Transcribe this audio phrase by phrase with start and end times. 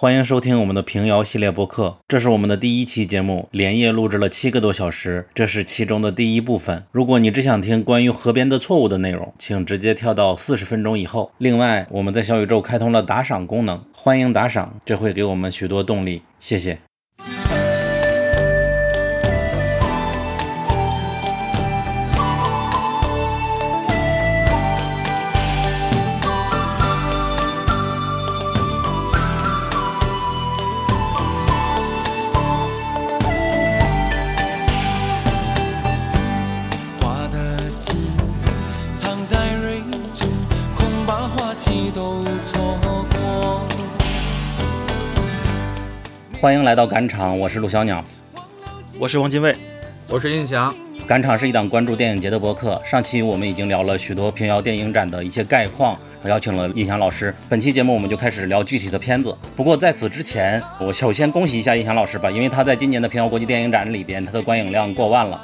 [0.00, 6.84] 欢迎收听我们的平遥系列播客，这是我们的第一期节目，连夜录制了七个多小时，这是其中的第一部分。
[6.92, 11.32] 如果你只想听关于河边的错误的内容，请直接跳到四十分钟以后。
[11.38, 16.78] 另外，我们在小宇宙开通了打赏功能，欢迎打赏，这会给我们许多动力，谢谢。
[46.40, 48.04] 欢迎来到赶场，我是陆小鸟。
[49.00, 49.52] 我是王金卫，
[50.08, 50.72] 我是印翔，
[51.04, 52.80] 赶场是一档关注电影节的博客。
[52.84, 57.34] 上期我们已经聊了许多平遥电影展的一些概况，邀请了印翔老师。
[57.48, 59.34] 本期节目我们就开始聊具体的片子。
[59.54, 65.40] 不过在此之前，我首先恭喜一下印翔老师吧，因为他在今年的平遥国际电影展里边，他的观影量过万了。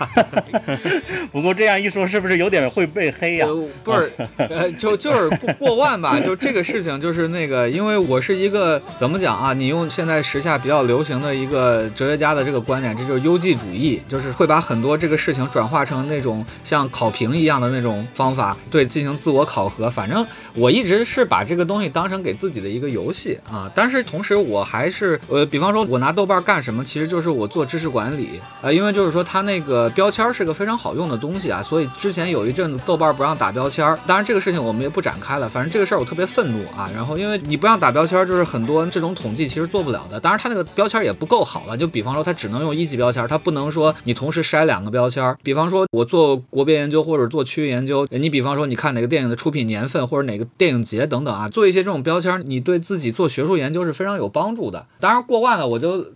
[1.32, 9.52] 不过这样一说，是不是有点会被黑呀、呃不是，呃，就就是过过万吧，就这个事情，就是那个，因为我是一个怎么讲啊？
[9.52, 19.79] 你用现在时下比较流行的一个哲学家的这个观点，这就是优绩主义，就是会把很多这个事情转化成那种像考评一样的那种方法，对，进行自我考核。
[19.88, 36.90] 反正我一直是把这个东西当成给自己的一个游戏啊，但是同时我还是，呃，比方说我拿豆瓣干什么，其实就是我做知识管理，呃，因为就是说它那个标签是个非常好用的东西啊，所以之前有一阵子豆瓣不让打标签，当然这个事情我们也不展开了，反正这个事儿我特别愤怒啊。
[36.94, 45.36] 然后因为你不让打标签，就是很多这种统计其实做不了的，当然它那个标签也不够好了，就比方说它只能用一级标签，它不能说你同时筛两个标签。
[45.42, 54.86] 比方说我做国别研究或者做区域研究，你比方说你看哪个电影的出品年份或者哪个电影节等等啊，做一些这种标签，你对自己做学术研究是非常有帮助的。
[54.98, 56.08] 当然过万了我就。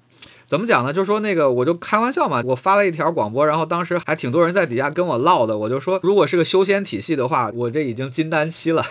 [0.47, 0.93] 怎么讲呢？
[0.93, 2.43] 就说那个，我就开玩笑嘛。
[2.45, 5.57] 我发了一条广播，然后当时还挺多人在底下跟我唠的。
[5.57, 8.85] 我就说，如果是个修仙体系的话，我这已经金丹期了。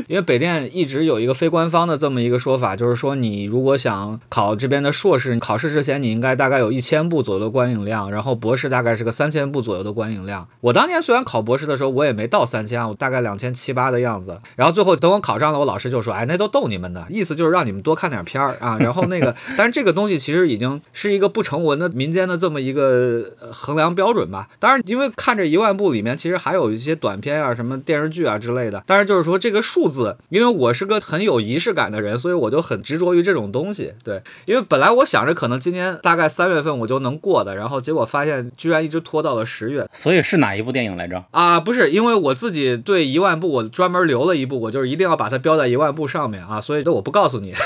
[0.07, 10.47] 因为北电一直有一个非官方的这么一个说法，就是说你如果想考这边的硕士，考试之前你应该大概有一千部左右的观影量，然后博士大概是个三千部左右的观影量。
[10.61, 14.39] 我当年虽然考博士的时候我也没到三千，我大概两千七八的样子。
[14.55, 24.49] 然后最后等我考上了，我老师就说：“哎，那都逗你们的，意思就是让你们多看点片儿啊。”然后那个，但是这个东西其实已经是一个不成文的民间的这么一个衡量标准吧。
[24.59, 28.83] 当然，因为看这一万部里面，其实还有一些短片啊、什么电视剧啊之类的。
[28.85, 33.93] 但是就是说这个数字，因为我是个很有仪式感的人，所以我就很执着于这种东西。
[34.03, 39.87] 对，因为本来我想着可能今年大概三月份我就能过的，然后结果发现居然一直拖到了十月。
[39.93, 41.23] 所以是哪一部电影来着？
[41.31, 47.53] 啊，不是，因为我自己对一万部，我专门留了一部，我就是一定要把它标在一万部上面啊，所以这我不告诉你。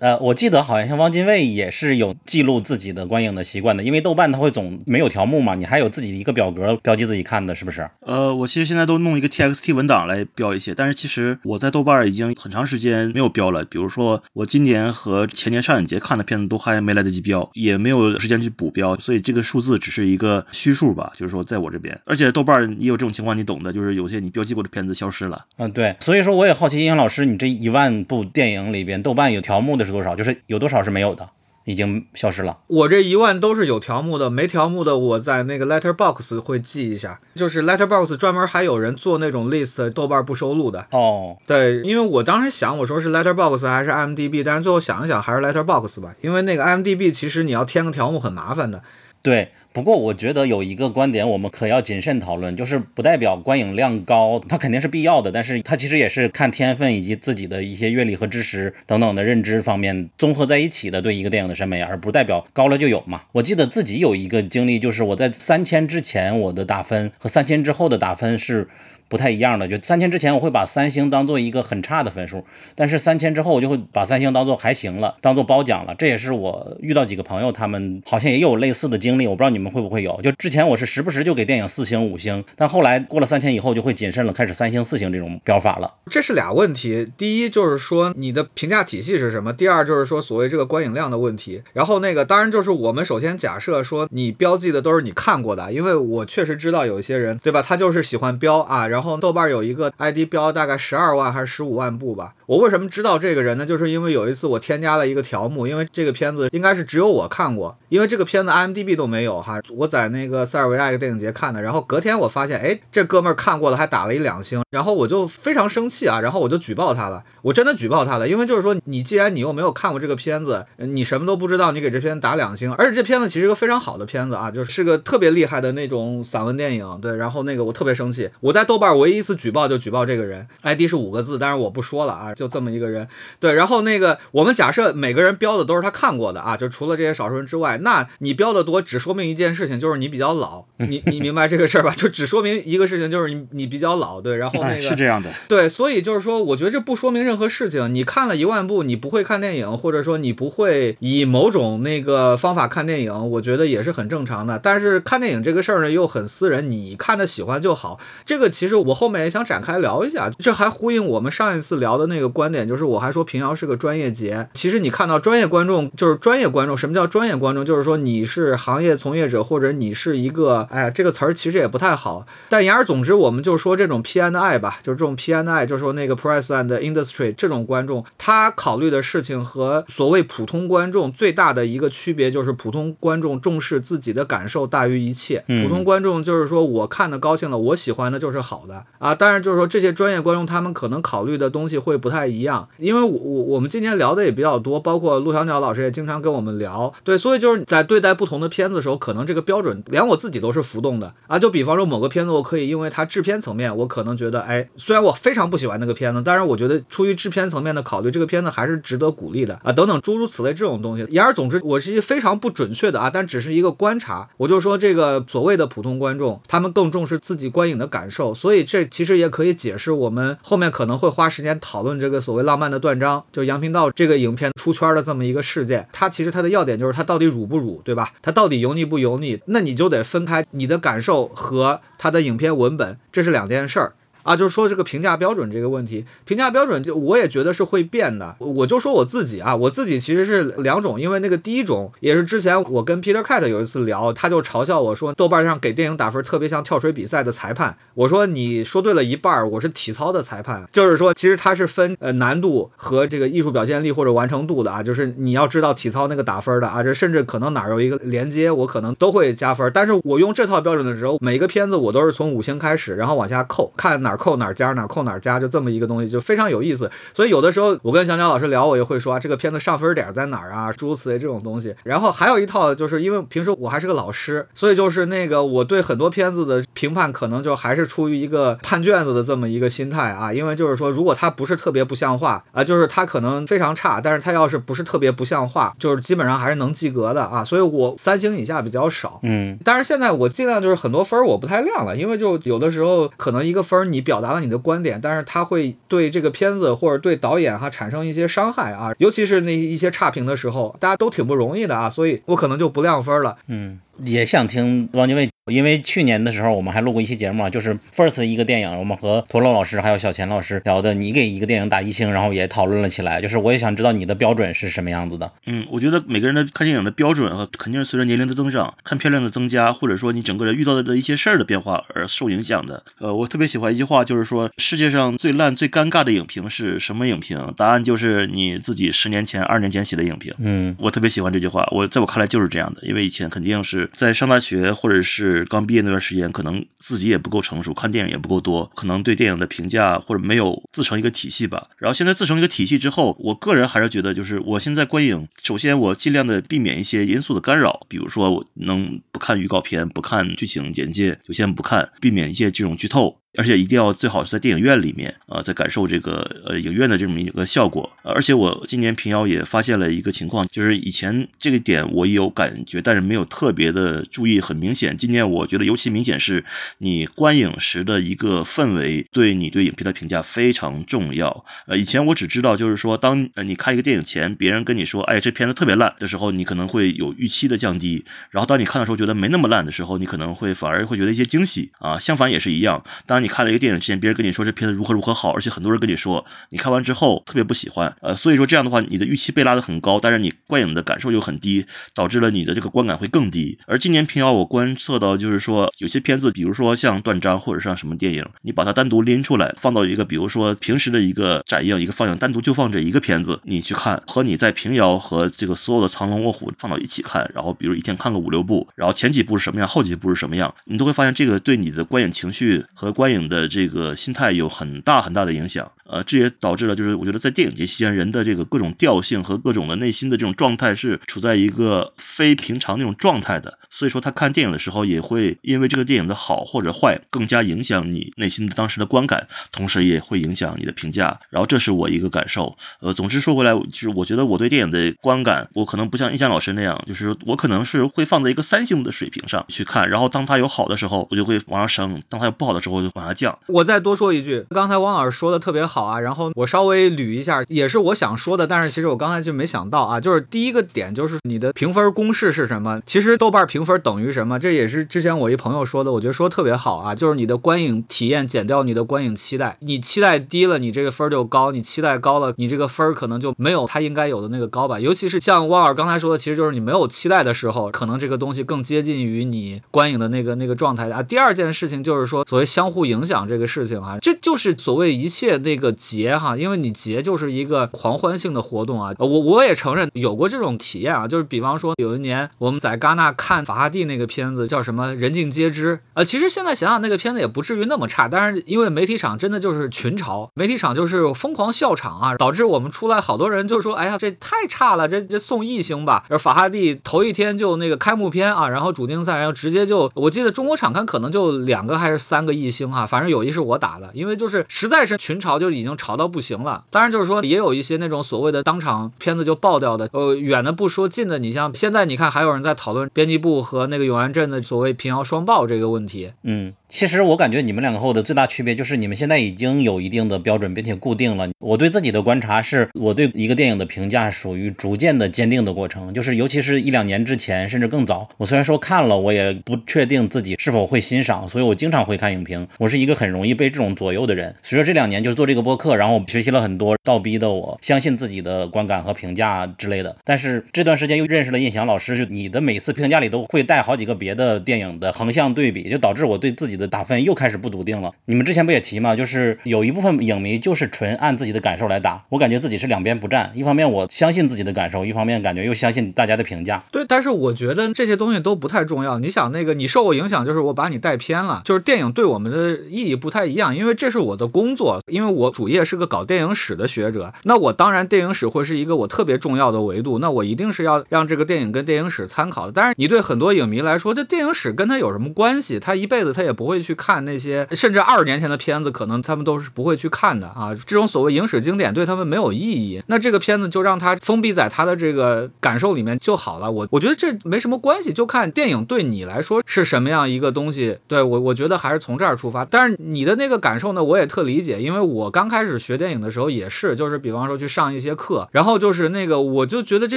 [0.00, 7.86] 呃，我记得好像像汪精卫也是有记录自己的观影的习惯的，因为豆瓣它会总没有条目嘛，你还有自己的一个表格标记自己看的，是不是？
[8.00, 13.64] 呃，我其实现在都弄一个 TXT 文文档来标一些，但是其实我在豆瓣已经很长时间没有标了。
[13.64, 21.98] 比如说我今年和前年上影节看的片子都还没来得及标，也没有时间去补标，所以这个数字只是一个虚数吧，就是说在我这边。
[22.04, 25.46] 而且豆瓣也有这种情况，你懂的，就是有些你标记过的片子消失了。
[25.56, 30.14] 嗯，对，所以说我也好奇，殷阳老师，你这一万部电影里边，豆瓣有条目的是多少？
[30.14, 31.30] 就是有多少是没有的，
[31.64, 32.58] 已经消失了。
[32.66, 40.86] 我这一万都是有条目的，没条目的我在那个 Letterbox 会记一下，就是 Letterbox 专门还有人做那种 list，豆瓣不收录的。
[40.90, 48.82] 哦，对，因为我当时想，我说是 Letterbox 还是 IMDB，但是最后想一想还是 Letterbox 吧，因为那个 IMDB 其实你要添个条目很麻烦的。
[49.22, 63.22] 对，不过我觉得有一个观点我们可要谨慎讨论，就是不代表观影量高，它肯定是必要的，但是它其实也是看天分以及自己的一些阅历和知识等等的认知方面综合在一起的对一个电影的审美，而不代表高了就有嘛。
[63.32, 68.68] 我记得自己有一个经历，就是我在三千之前我的打分和三千之后的打分是。
[69.10, 75.94] 不太一样的，就三千之前我会把三星当做一个很差的分数，但是三千之后我就会把三星当做还行了，当做褒奖了。
[75.96, 80.20] 这也是我遇到几个朋友，他们好像也有类似的经历，我不知道你们会不会有。
[80.22, 85.92] 就之前我是时不时就给电影四星、五星，但后来过了三千以后就会谨慎了，开始三星、四星这种标法了。
[86.08, 91.62] 这是俩问题，第一就是说你的评价体系是什么，第二就是说所谓这个观影量的问题。
[91.72, 97.60] 然后那个当然就是我们首先假设说你标记的都是你看过的，因为我确实知道有一些人，对吧？
[97.60, 99.90] 他就是喜欢标啊，然后然后豆瓣有一个。
[99.96, 102.34] ID 标大概十二万还是十五万部吧。
[102.46, 103.64] 我为什么知道这个人呢？
[103.64, 133.08] 就是因为有一次我添加了一个条目，因为这个片子应该是只有我看过，因为这个片子 IMDB 都没有，哈，我在那个塞尔维亚一个电影节看的，然后隔天我发现，哎，这哥们儿看过了，还打了一两星，然后我就非常生气啊，然后我就举报他了，我真的举报他了，因为就是说，你既然你又没有看过这个片子，你什么都不知道，你给这片子打两星，而且这片子其实个非常好的片子啊，就是个特别厉害的那种散文电影，对，然后那个我特别生气，我在豆瓣唯一一次举报就举报这个人，ID 是五个字，但是我不说了啊，就这么一个人，
[133.38, 141.92] 对，然后那个我们假设每个人标的都是他看过的啊，就除了这些少数人之外，那你标的多只说明一件事情，就是你比较老， 你你明白这个事儿吧？
[141.94, 145.30] 就只说明一个事情，就是你你比较老，对，然后那哎，个是这样的。
[145.48, 147.94] 对，所以就是说，我觉得这不说明任何事情。
[147.94, 154.58] 你看了一万部，你不会看电影，或者说你不会以某种那个方法看电影，我觉得也是很正常的。
[154.58, 157.98] 但是看电影这个事儿呢，又很私人，你看的喜欢就好。
[158.24, 164.48] 这个其实我后面也想展开聊一下，这还呼应我们上一次聊的那个观点，就是我还说平遥是个专业节。
[164.54, 167.64] 其实你看到专业观众就是专业观众，什么叫专业观众？
[167.64, 172.26] 就是说你是行业从业者，或者你是一个，哎呀，这个词儿其实也不太好。
[172.48, 185.44] 但言而总之，我们就说这种 P N I 吧，就是这种 P N I，就是说那个 Price and Industry 这种观众，他考虑的事情和所谓普通观众最大的一个区别，就是普通观众重视自己的感受大于一切。
[185.48, 189.14] 嗯普通观众就是说我看的高兴了，我喜欢的就是好好的啊。
[189.14, 201.38] 当然就是说这些专业观众他们可能考虑的东西会不太一样，因为我我我们今天聊的也比较多，包括陆小鸟老师也经常跟我们聊，对，所以就是在对待不同的片子的时候，可能这个标准连我自己都是浮动的啊。
[201.38, 211.06] 就比方说某个片子，我可以因为它制片层面，我可能觉得，哎，虽然我非常不喜欢那个片子，但是我觉得出于制片层面的考虑，这个片子还是值得鼓励的啊，等等诸如此类这种东西。
[211.10, 214.28] 言而总之，我是一个非常不准确的啊，但只是一个观察。
[214.36, 225.88] 我就说这个所谓的普通观众，他们更重视自己观影的感受，所所以这其实也可以解释我们后面可能会花时间讨论这个所谓浪漫的断章，就杨频道这个影片出圈的这么一个事件。
[225.92, 228.12] 它其实它的要点就是它到底乳不乳，对吧？
[228.20, 229.38] 它到底油腻不油腻？
[229.46, 233.92] 那你就得分开你的感受和它的影片文本，这是两件事儿。
[234.22, 238.36] 啊，就是说这个评价标准这个问题，评价标准就我也觉得是会变的。
[238.38, 247.76] 我就说我自己啊，我自己其实是两种，因为那个第一种也是之前我跟 Peter Cat 有一次聊，他就嘲笑我说豆瓣上给电影打分特别像跳水比赛的裁判。
[247.94, 259.70] 我说你说对了一半儿，我是体操的裁判，就是说其实它是分呃难度和这个艺术表现力或者完成度的啊，就是你要知道体操那个打分的啊，这甚至可能哪有一个连接，我可能都会加分。
[259.74, 266.90] 但是我用这套标准的时候，每个片子我都是从五星开始，然后往下扣，看哪儿扣哪加，哪扣哪加，就这么一个东西，就非常有意思。
[267.14, 271.74] 所以有的时候我跟香蕉老师聊，我也会说啊，这个片子上分点在哪儿啊，诸如此类这种东西。
[271.84, 280.32] 然后还有一套，就是因为平时我还是个老师，所以就是那个我对很多片子的评判，可能就还是出于一个判卷子的这么一个心态啊。
[280.32, 287.44] 因为就是说，如果它不是特别不像话啊，就是它可能非常差，但是它要是不是特别不像话，就是基本上还是能及格的啊。
[287.44, 289.20] 所以我三星以下比较少。
[289.22, 303.36] 嗯，但是现在我尽量就是很多分我不太亮了，因为就有的时候可能一个分你表达了你的观点，但是它会对这个片子或者对导演哈产生一些伤害啊，尤其是那一些差评的时候，大家都挺不容易的啊，所以我可能就不亮分了。
[303.46, 315.30] 嗯，也想听汪精卫，因为去年的时候我们还录过一期节目啊，就是 First 一个电影，我们和陀螺老师还有小钱老师聊的，你给一个电影打一星，然后也讨论了起来，就是我也想知道你的标准是什么样子的。
[315.46, 322.82] 嗯，我觉得每个人的看电影的标准和肯定是随着年龄的增长、看漂亮的增加，或者说你整个人遇到的一些事儿的变化而受影响的。
[322.98, 327.52] 呃，我特别喜欢一句话，就是说世界上最烂、最尴尬的影评是什么影评？
[327.56, 330.32] 答案就是你自己十年前、二年前写的影评。
[330.38, 341.68] 嗯我特别喜欢这句话，我在我看来就是这样的，因为以前肯定是在上大学或者是刚毕业那段时间，可能自己也不够成熟，看电影也不够多，可能对电影的评价或者没有自成一个体系吧。
[341.76, 353.19] 然后现在自成一个体系之后，我个人还是觉得，就是我现在观影，首先我尽量的避免一些因素的干扰，比如说我能不看预告片，不看剧情简介，就先不看，避免一些这种剧透。
[353.36, 357.88] 而且一定要最好是在电影院里面啊、在感受这个呃影院的这么一个效果。
[358.02, 364.96] 而且我今年平遥也发现了一个情况，就是以前这个点我也有感觉，但是没有特别的注意，很明显。
[364.96, 366.44] 今年我觉得尤其明显是
[366.78, 371.44] 你观影时的一个氛围，对你对影片的评价非常重要。
[371.66, 378.04] 呃，以前我只知道就是说，当呃你看一个电影前，别人跟你说，哎，这片子特别烂的时候，你可能会有预期的降低。
[378.30, 381.98] 然后当你看的时候觉得没那么烂的时候，你可能会反而会觉得一些惊喜啊。
[381.98, 393.58] 相反也是一样，当你看了一个电影之前，别人跟你说这片子如何如何好，而且很多人跟你说你看完之后特别不喜欢，呃，所以说这样的话，你的预期被拉得很高，但是你观影的感受又很低，导致了你的这个观感会更低。
[393.66, 415.72] 而今年平遥我观测到就是说，有些片子，比如说像断章或者像什么电影，你把它单独拎出来放到一个比如说平时的一个展映一个放映，单独就放这一个片子，你去看，和你在平遥和这个所有的藏龙卧虎放到一起看，然后比如一天看个五六部，然后前几部是什么样，后几部是什么样，你都会发现这个对你的观影情绪和观电影的这个心态有很大很大的影响。
[415.82, 423.58] 呃，这也导致了，就是我觉得在电影节期间，人的这个各种调性和各种的内心的这种状态是处在一个非平常那种状态的。
[423.70, 431.18] 所以说，他看电影的时候也会因为这个电影的好或者坏，更加影响你内心的当时的观感，同时也会影响你的评价。
[431.30, 432.56] 然后，这是我一个感受。
[432.80, 439.88] 呃，总之说回来，就是我觉得我对电影的观感，我可能不像印象老师那样，就是我可能是会放在一个三星的水平上去看。
[439.88, 443.38] 然后，当它有好的时候，我就会往上升；当它有不好的时候，我就往下降。
[443.46, 452.80] 我再多说一句，刚才汪老师说的特别好啊，然后我稍微捋一下，也是我想说的，但是其实我刚才就没想到啊，就是第一个点就是你的评分公式是什么？
[452.84, 454.38] 其实豆瓣评评分等于什么？
[454.38, 464.80] 这也是之前我一朋友说的，我觉得说特别好啊，就是你的观影体验减掉你的观影期待，你期待低了，你这个分就高；你期待高了，你这个分可能就没有它应该有的那个高吧。
[464.80, 471.02] 尤其是像汪老师刚才说的，其实就是你没有期待的时候，可能这个东西更接近于你观影的那个那个状态啊。
[471.02, 478.94] 第二件事情就是说，所谓相互影响这个事情啊，这就是所谓一切那个节哈，因为你节就是一个狂欢性的活动啊。
[478.98, 496.04] 我我也承认有过这种体验啊，就是比方说有一年我们在戛纳看法哈蒂那个片子叫什么《人尽皆知》呃，其实现在想想那个片子也不至于那么差，但是因为媒体场真的就是群嘲，媒体场就是疯狂笑场啊，导致我们出来好多人就说，哎呀这太差了，这这送一星吧。
[496.08, 506.62] 而法哈蒂头一天就那个开幕片啊，然后主竞赛，然后直接就我记得中国场刊可能就两个还是三个一星哈，反正有一是我打的，因为就是实在是群嘲就已经嘲到不行了。
[506.70, 516.12] 当然就是说也有一些那种所谓的当场片子就爆掉的，呃远的不说，近的你像现在你看还有人在讨论编辑部和那个永安镇的所谓平遥双爆这个问题。
[516.22, 521.28] 嗯，其实我感觉你们两个后的最大区别就是你们现在已经有一定的标准，并且固定了。
[521.40, 528.08] 我对自己的观察是，我对一个电影的评价属于逐渐的坚定的过程，就是尤其是一两年之前，甚至更早。
[528.18, 532.46] 我虽然说看了，我也不确定自己是否会欣赏，所以我经常会看影评。
[532.60, 534.32] 我是一个很容易被这种左右的人。
[534.44, 539.96] 随着这两年就是做这个播客，然后我学习了很多，倒逼的我相信自己的观感和评价之类的。
[540.04, 547.90] 但是这段时间又认识了印翔老师，就你的每次评价里都会带好几个别的电影的横向对比，就导致我对自己的打分又开始不笃定了。
[548.04, 548.94] 你们之前不也提吗？
[548.94, 553.32] 就是有一部分影迷就是纯按自己的感受来打，我感觉自己是两边不占。
[553.34, 556.62] 一方面我相信自己的感受，一方面感觉又相信大家的评价。
[556.70, 558.98] 对，但是我觉得这些东西都不太重要。
[558.98, 572.52] 你想，那个你受我影响，就是我把你带偏了，就是电影对我们的意义不太一样，因为这是我的工作，因为我主业是个搞电影史的学者，那我当然电影史会是一个我特别重要的维度，那我一定是要让这个电影跟电影史参考的。
[572.52, 575.58] 但是你对很多影迷来说，这电影史跟他有什么关系？
[575.58, 580.50] 他一辈子他也不会去看那些，甚至二十年前的片子，可能他们都是不会去看的啊。
[580.66, 586.50] 这种所谓影史经典对他们没有意义，那这个片子就让他封闭在他的这个感受里面就好了。
[586.50, 590.78] 我我觉得这没什么关系，就看电影对你来说是什么样一个东西。
[590.88, 592.44] 对我，我觉得还是从这儿出发。
[592.44, 599.96] 但是你的那个感受呢，我也特理解，因为我刚开始学电影的时候也是，就是比方说去上一些课，然后就是那个我就觉得这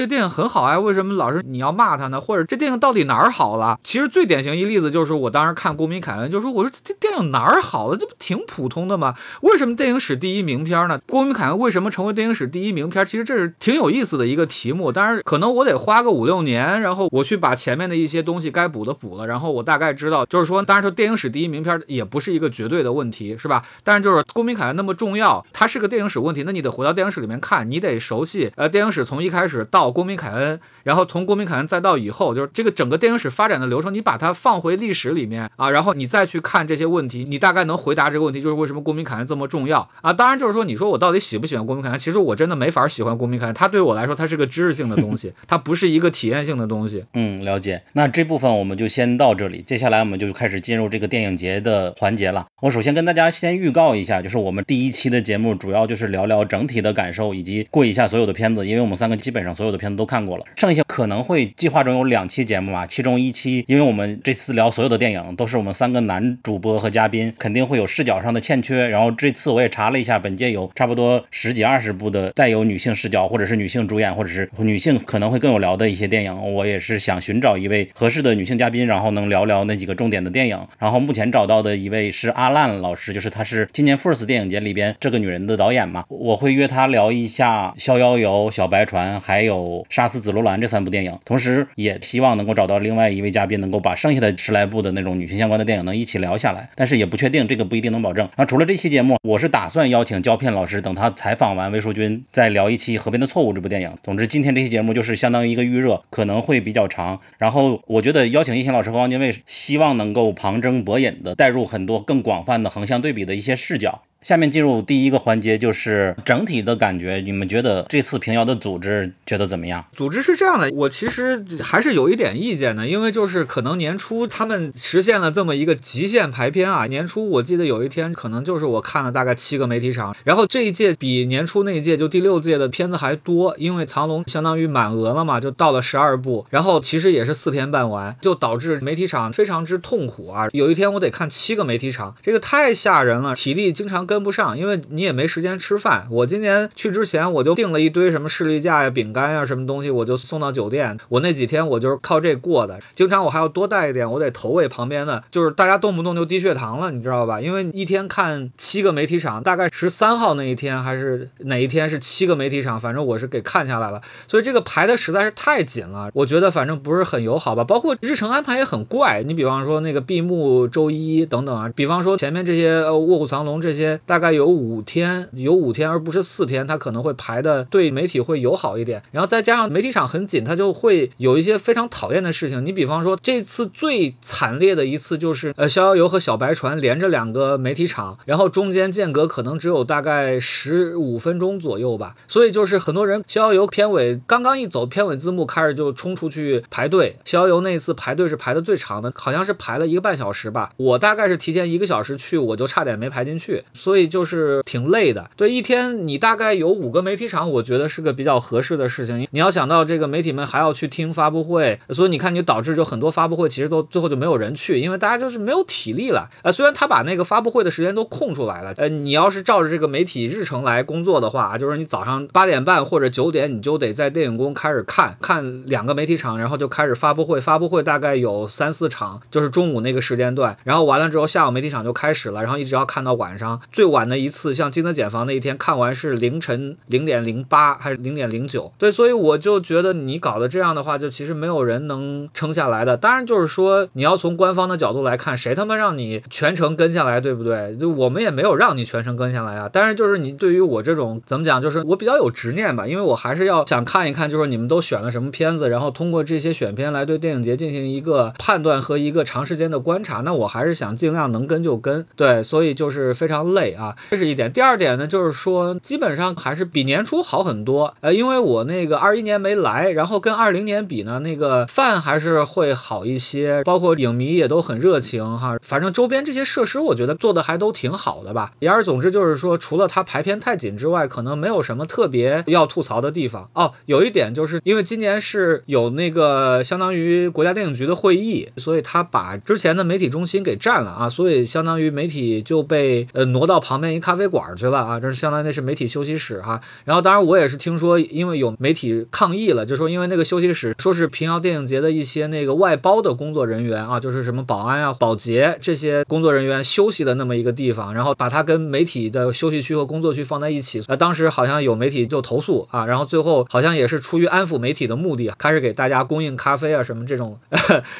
[0.00, 2.20] 个电影很好啊，为什么老是你要骂他呢？
[2.20, 3.78] 或者这电影到底哪儿好了？
[3.82, 7.96] 其实最典型一例子就是我当时看《公民凯恩》，就说我说这电影哪儿好了？
[7.96, 9.14] 这不挺普通的吗？
[9.42, 10.98] 为什么电影史第一名片呢？
[11.10, 13.04] 《郭明凯恩》为什么成为电影史第一名片？
[13.04, 14.92] 其实这是挺有意思的一个题目。
[14.92, 23.64] 当然，可能我得花个五六年，然后我去把前面的一些东西该补的补了，然后我大概知道，就是说，当然说电影史第一名片也不是一个绝对的问题，是吧？
[23.82, 40.12] 但是就是《郭明凯恩》那么重要，它是个电影史问题，那你得回到电影史里面看，你得熟悉呃电影史从一开始到《郭明凯恩》，然后从《郭明凯恩》再到以后，就是这个整个电影史发展的流程，你把它放回历史里面啊，然后你再去去看这些问题，你大概能回答这个问题，就是为什么《公民凯恩》这么重要啊？
[40.12, 41.98] 当然就是说，你说我到底喜不喜欢《公民凯恩》？
[42.02, 47.04] 其实我真的没法喜欢《公民凯恩》，它对我来说，它是个知识性的东西，它不是一个体验性的东西。
[47.12, 47.80] 嗯，了解。
[47.92, 52.44] 那这部分我们就先到这里，接下来我们就开始进入这个电影节的环节了。
[52.60, 60.44] 我首先跟大家先预告一下，就是我们第一期的节目主要就是聊聊整体的感受，以及过一下所有的片子，因为我们三个基本上所有的片子都看过了。
[60.56, 66.13] 剩下可能会计划中有两期节目嘛，其中一期因为我们这次聊所有的电影都是我们三个男。
[66.14, 68.86] 男主播和嘉宾，肯定会有视角上的欠缺。
[68.86, 76.54] 然后这次我也查了一下，本届有差不多十几二十部的带有女性视角，或者是女性主演，或者是女性可能会更有聊的一些电影。
[76.54, 80.56] 我也是想寻找一位合适的女性嘉宾，然后能聊聊那几个重点的电影。
[80.78, 96.68] 然后目前找到的一位是阿烂老师，就是他是今年 FIRST 电影节里边这个女人的导演嘛，我会约他聊一下《逍遥游》《小白船》还有《杀死紫罗兰》这三部电影，同时也希望能够找到另外一位嘉宾，能够把剩下的十来部的那种女性相关的电影能一一起聊下来。
[96.76, 98.28] 但是也不确定，这个不一定能保证。
[98.36, 103.90] 那除了这期节目，我是打算邀请胶片老师，等他采访完魏淑君，再聊一期《河边的错误》这部电影。
[104.02, 107.18] 总之，今天这期节目就是相当于一个预热，可能会比较长。
[107.38, 114.02] 然后我觉得邀请叶星老师和汪精卫，希望能够旁征博引的带入很多更广泛的横向对比的一些视角。
[114.24, 117.16] 下面进入第一个环节，就是整体的感觉。
[117.16, 119.84] 你们觉得这次平遥的组织觉得怎么样？
[119.92, 126.86] 组织是这样的，我其实还是有一点意见的，因为就是可能年初他们实现了这么一个极限排片啊。
[126.86, 140.48] 年初我记得有一天，可能就是我看了大概七个媒体场，然后这一届比年初那一届就第六届的片子还多，因为藏龙相当于满额了嘛，就到了十二部，然后其实也是四天办完，就导致媒体场非常之痛苦啊。
[140.52, 146.06] 有一天我得看七个媒体场，这个太吓人了，体力经常跟跟不上，因为你也没时间吃饭。
[146.08, 150.96] 我今年去之前我就订了一堆什么士力架呀、饼干呀什么东西，我就送到酒店。
[151.08, 157.40] 我那几天我就是靠这过的，经常我还要多带一点，我得投喂旁边的，就是大家动不动就低血糖了，你知道吧？
[157.40, 164.00] 因为一天看七个媒体场，大概十三号那一天还是哪一天是七个媒体场，反正我是给看下来了。
[164.28, 167.64] 所以这个排的实在是太紧了，我觉得反正不是很友好吧。
[167.64, 179.02] 包括日程安排也很怪，你比方说那个闭幕周一等等啊，比方说前面这些《卧虎藏龙》这些，大概有五天，有五天而不是四天，它可能会排的对媒体会友好一点。
[179.10, 182.64] 然后再加上媒体场很紧，它就会有一些非常讨厌的事情。
[182.64, 192.14] 你比方说这次最惨烈的一次就是呃《逍遥游》和《小白船》连着两个媒体场，然后中间间隔可能只有大概十五分钟左右吧。
[192.28, 197.16] 所以就是很多人《逍遥游》片尾刚刚一走，片尾字幕开始就冲出去排队。
[197.30, 200.70] 《逍遥游》那次排队是排的最长的，好像是排了一个半小时吧。
[200.76, 205.28] 我大概是提前一个小时去，我就差点没排进去，所以就是挺累的。
[205.36, 209.28] 对，一天你大概有五个媒体场，我觉得是个比较合适的事情。
[209.32, 216.30] 你要想到这个媒体们还要去听发布会，所以你看，你导致就很多发布会其实都最后就没有人去，因为大家就是没有体力了。
[216.42, 227.38] 呃，虽然他把那个发布会的时间都空出来了，呃，你要是照着这个媒体日程来工作的话，就是你早上八点半或者九点你就得在电影宫开始看看两个媒体场，然后就开始发布会。
[227.38, 233.60] 发布会大概有三四场，就是中午那个时间段，然后完了之后下午媒体场就开始了，然后一直要看到晚上。
[233.74, 238.72] 最晚的一次像金泽检房那一天看完是凌晨零点零八还是零点零九？
[238.78, 242.96] 对，所以我就觉得你搞得这样的话，就其实没有人能撑下来的。
[242.96, 247.76] 当然就是说你要从官方的角度来看，谁他妈让你全程跟下来，对不对？
[247.76, 249.68] 就我们也没有让你全程跟下来啊。
[249.72, 260.20] 但是就是你对于我这种怎么讲，就是我比较有执念吧，因为我还是要想看一看，就是你们都选了什么片子，然后通过这些选片来对电影节进行一个判断和一个长时间的观察。
[260.20, 264.52] 那我还是想尽量能跟就跟，对，所以就是非常累啊，这是一点。
[264.52, 267.94] 第二点呢，就是说基本上还是比年初好很多。
[268.00, 275.56] 呃，因为我那个二一年没来，然后跟二零年比呢，那个饭还是会好一些，包括影迷也都很热情哈。
[275.62, 278.52] 反正周边这些设施，我觉得做的还都挺好的吧。
[278.60, 283.48] 言而总之就是说，除了它排片太紧之外，可能没有什么特别要吐槽的地方。
[283.54, 296.60] 哦，有一点就是因为今年是有那个相当于国家电影局的会议，所以他把之前的媒体中心给占了啊，所以相当于媒体就被呃挪到到旁边一咖啡馆去了啊，这是相当于那是媒体休息室哈。
[296.84, 310.82] 然后当然我也是听说，因为有媒体抗议了，就说因为那个休息室说是平遥电影节的一些那个外包的工作人员啊，就是什么保安啊、保洁这些工作人员休息的那么一个地方，然后把它跟媒体的休息区和工作区放在一起。
[310.88, 317.38] 呃，当时好像有媒体就投诉啊，然后最后好像也是出于安抚媒体的目的，开始给大家供应咖啡啊什么这种，